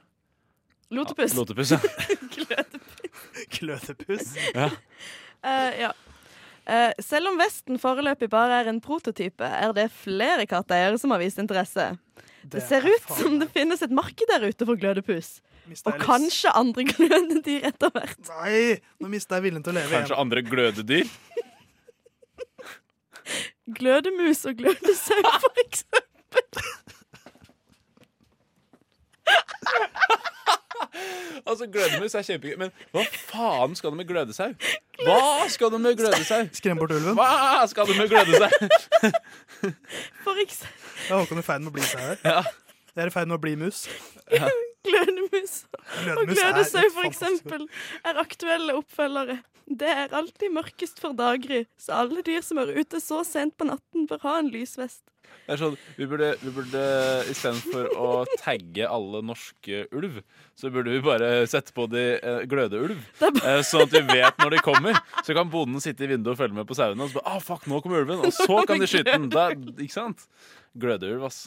Lotepus. 0.94 1.35
Lotepus, 1.37 1.74
ja. 1.74 1.80
Glødepus. 3.59 4.35
ja. 4.54 4.70
Eh, 5.44 5.80
ja. 5.85 5.92
Uh, 6.64 6.92
selv 7.04 7.28
om 7.28 7.37
Vesten 7.37 7.76
foreløpig 7.80 8.30
bare 8.33 8.62
er 8.62 8.70
en 8.70 8.80
prototype, 8.80 9.44
er 9.44 9.74
det 9.76 9.90
flere 9.92 10.46
katteeiere 10.48 10.96
som 11.00 11.12
har 11.12 11.20
vist 11.20 11.40
interesse. 11.42 11.90
Det, 12.16 12.54
Det 12.57 12.62
ser 12.64 12.85
er 12.85 12.94
ut 12.96 13.11
som 13.18 13.37
det 13.40 13.50
finnes 13.52 13.83
et 13.85 13.92
marked 13.92 14.30
der 14.30 14.46
ute 14.48 14.64
for 14.68 14.80
glødepus. 14.80 15.37
Og 15.85 16.00
kanskje 16.00 16.52
andre 16.57 16.85
glødedyr 16.92 17.68
etter 17.68 17.92
hvert. 17.92 18.20
Nei, 18.40 18.80
nå 19.00 19.12
mista 19.12 19.38
jeg 19.38 19.48
viljen 19.48 19.64
til 19.64 19.72
å 19.74 19.78
leve 19.78 19.92
Kanskje 19.92 20.20
andre 20.20 20.44
glødedyr? 20.44 21.12
Glødemus 23.76 24.44
og 24.48 24.59
glødesau, 24.61 25.22
for 25.40 25.62
eksempel. 25.64 26.04
Altså, 31.42 31.66
Glødemus 31.70 32.14
er 32.14 32.25
kjempegøy, 32.27 32.57
men 32.61 32.73
hva 32.94 33.05
faen 33.29 33.75
skal 33.79 33.92
du 33.94 33.99
med 33.99 34.09
glødesau? 34.09 34.53
Hva 35.05 35.47
skal 35.53 35.73
du 35.75 35.79
med 35.83 35.97
glødesau? 35.99 36.47
Skrem 36.55 36.79
bort 36.81 36.94
ulven. 36.94 37.16
Hva 37.18 37.64
skal 37.70 37.88
du 37.90 37.94
med 37.99 38.09
glødesau? 38.12 38.51
For 40.25 40.38
eksempel 40.42 41.11
Er 41.11 41.18
Håkon 41.20 41.40
i 41.40 41.44
ferd 41.47 41.64
med 41.64 41.73
å 41.73 41.75
bli 41.75 41.87
sau 41.88 42.01
her? 42.01 42.20
Ja. 42.25 42.42
Jeg 42.94 43.03
er 43.03 43.11
i 43.11 43.14
ferd 43.14 43.31
med 43.31 43.37
å 43.38 43.42
bli 43.42 43.57
mus. 43.59 43.85
glødemus 44.85 45.55
og 46.14 46.29
glødesau, 46.29 46.85
for 46.94 47.09
eksempel, 47.09 47.66
er 48.07 48.20
aktuelle 48.23 48.77
oppfølgere. 48.79 49.40
Det 49.64 49.88
er 49.88 50.12
alltid 50.14 50.53
mørkest 50.53 51.01
for 51.01 51.16
daggry, 51.16 51.64
så 51.81 52.03
alle 52.05 52.23
dyr 52.27 52.44
som 52.44 52.61
er 52.61 52.75
ute 52.77 53.01
så 53.01 53.23
sent 53.27 53.57
på 53.59 53.66
natten, 53.68 54.05
bør 54.11 54.20
ha 54.27 54.38
en 54.42 54.51
lysvest. 54.53 55.03
Det 55.44 55.52
er 55.52 55.60
sånn, 55.60 55.74
vi 55.98 56.06
burde, 56.08 56.30
vi 56.40 56.50
burde 56.56 56.82
Istedenfor 57.28 57.90
å 58.00 58.06
tagge 58.40 58.87
alle 58.88 59.20
norske 59.28 59.82
ulv, 59.92 60.22
så 60.56 60.70
burde 60.72 60.94
vi 60.94 61.02
bare 61.04 61.32
sette 61.50 61.74
på 61.76 61.84
de 61.92 62.04
eh, 62.16 62.44
glødeulv. 62.48 62.96
Eh, 63.20 63.60
sånn 63.66 63.84
at 63.84 63.92
vi 63.92 64.00
vet 64.08 64.40
når 64.40 64.56
de 64.56 64.62
kommer. 64.64 64.96
Så 65.20 65.37
kan 65.37 65.50
bonden 65.52 65.84
sitte 65.84 66.06
i 66.06 66.10
vinduet 66.14 66.32
og 66.32 66.40
følge 66.40 66.56
med 66.56 66.68
på 66.70 66.78
sauene. 66.78 67.04
Og 67.04 67.12
så 67.12 67.20
bare, 67.20 67.37
ah, 67.37 67.44
fuck, 67.44 67.68
nå 67.68 67.82
kommer 67.84 68.04
ulven 68.04 68.24
Og 68.24 68.32
så 68.32 68.62
kan 68.64 68.80
de 68.80 68.88
skyte 68.88 69.12
den. 69.12 69.28
Da, 69.32 69.50
ikke 69.76 69.92
sant? 69.92 70.24
Glødeulv, 70.80 71.28
ass. 71.28 71.42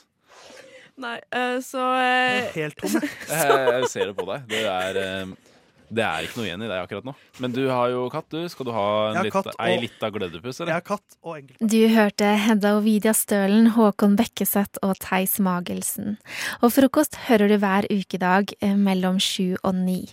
Nei, 0.98 1.18
eh, 1.34 1.58
så 1.66 1.84
eh, 2.02 2.48
Helt 2.56 2.78
tom. 2.82 2.96
Jeg, 3.02 3.58
jeg 3.82 3.90
ser 3.92 4.12
det 4.12 4.16
på 4.18 4.26
deg. 4.30 4.46
Det 4.50 4.64
er, 4.66 5.02
eh, 5.02 5.57
det 5.90 6.04
er 6.04 6.26
ikke 6.28 6.38
noe 6.42 6.48
igjen 6.50 6.64
i 6.66 6.68
deg 6.68 6.82
akkurat 6.84 7.06
nå. 7.08 7.14
Men 7.40 7.52
du 7.56 7.62
har 7.70 7.90
jo 7.94 8.10
katt, 8.12 8.28
du. 8.34 8.42
Skal 8.52 8.66
du 8.68 8.72
ha 8.76 8.88
en 9.14 9.24
litt, 9.24 9.34
katt 9.34 9.48
og- 9.54 9.62
ei 9.64 9.78
lita 9.80 10.10
glødepus, 10.12 10.60
Jeg 10.60 10.74
har 10.74 10.82
katt 10.82 11.18
og 11.24 11.38
enkelt. 11.38 11.58
Du 11.60 11.88
hørte 11.88 12.38
Hedda 12.38 12.76
Ovidia 12.78 13.14
Stølen, 13.14 13.72
Håkon 13.72 14.16
Bekkeseth 14.18 14.78
og 14.84 14.98
Theis 15.00 15.40
Magelsen. 15.40 16.18
Og 16.62 16.72
frokost 16.72 17.16
hører 17.28 17.48
du 17.48 17.58
hver 17.58 17.88
ukedag 17.90 18.54
eh, 18.62 18.76
mellom 18.76 19.20
sju 19.20 19.56
og 19.64 19.76
ni. 19.76 20.06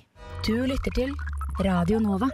Du 0.47 0.55
lytter 0.67 0.95
til 0.95 1.15
Radio 1.65 1.99
Nova. 1.99 2.31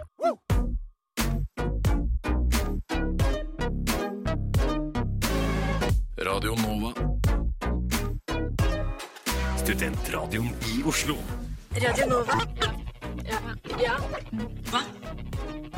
Radio 6.17 6.55
Nova. 6.55 6.93
Studentradioen 9.57 10.49
i 10.67 10.83
Oslo. 10.85 11.15
Radio 11.75 12.05
Nova. 12.07 12.80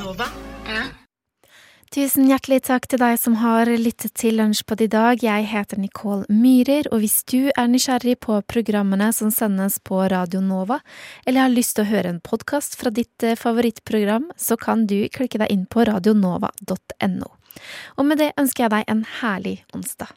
Nova? 0.00 0.26
Tusen 1.94 2.26
hjertelig 2.26 2.64
takk 2.66 2.88
til 2.90 2.98
deg 2.98 3.14
som 3.22 3.36
har 3.38 3.68
lyttet 3.70 4.16
til 4.18 4.40
Lunsjpod 4.40 4.80
i 4.82 4.88
dag. 4.90 5.20
Jeg 5.22 5.46
heter 5.46 5.78
Nicole 5.78 6.26
Myhrer, 6.26 6.88
og 6.90 7.04
hvis 7.04 7.20
du 7.30 7.52
er 7.54 7.70
nysgjerrig 7.70 8.16
på 8.26 8.40
programmene 8.50 9.12
som 9.14 9.30
sendes 9.30 9.78
på 9.78 10.00
Radio 10.10 10.42
Nova, 10.42 10.80
eller 11.22 11.46
har 11.46 11.54
lyst 11.54 11.76
til 11.78 11.86
å 11.86 11.92
høre 11.92 12.10
en 12.10 12.18
podkast 12.18 12.74
fra 12.80 12.90
ditt 12.90 13.22
eh, 13.22 13.38
favorittprogram, 13.38 14.26
så 14.34 14.58
kan 14.58 14.88
du 14.90 15.04
klikke 15.14 15.38
deg 15.44 15.54
inn 15.54 15.68
på 15.70 15.86
radionova.no. 15.86 17.30
Og 17.94 18.10
med 18.10 18.24
det 18.24 18.32
ønsker 18.42 18.66
jeg 18.66 18.74
deg 18.74 18.90
en 18.90 19.06
herlig 19.20 19.60
onsdag. 19.70 20.10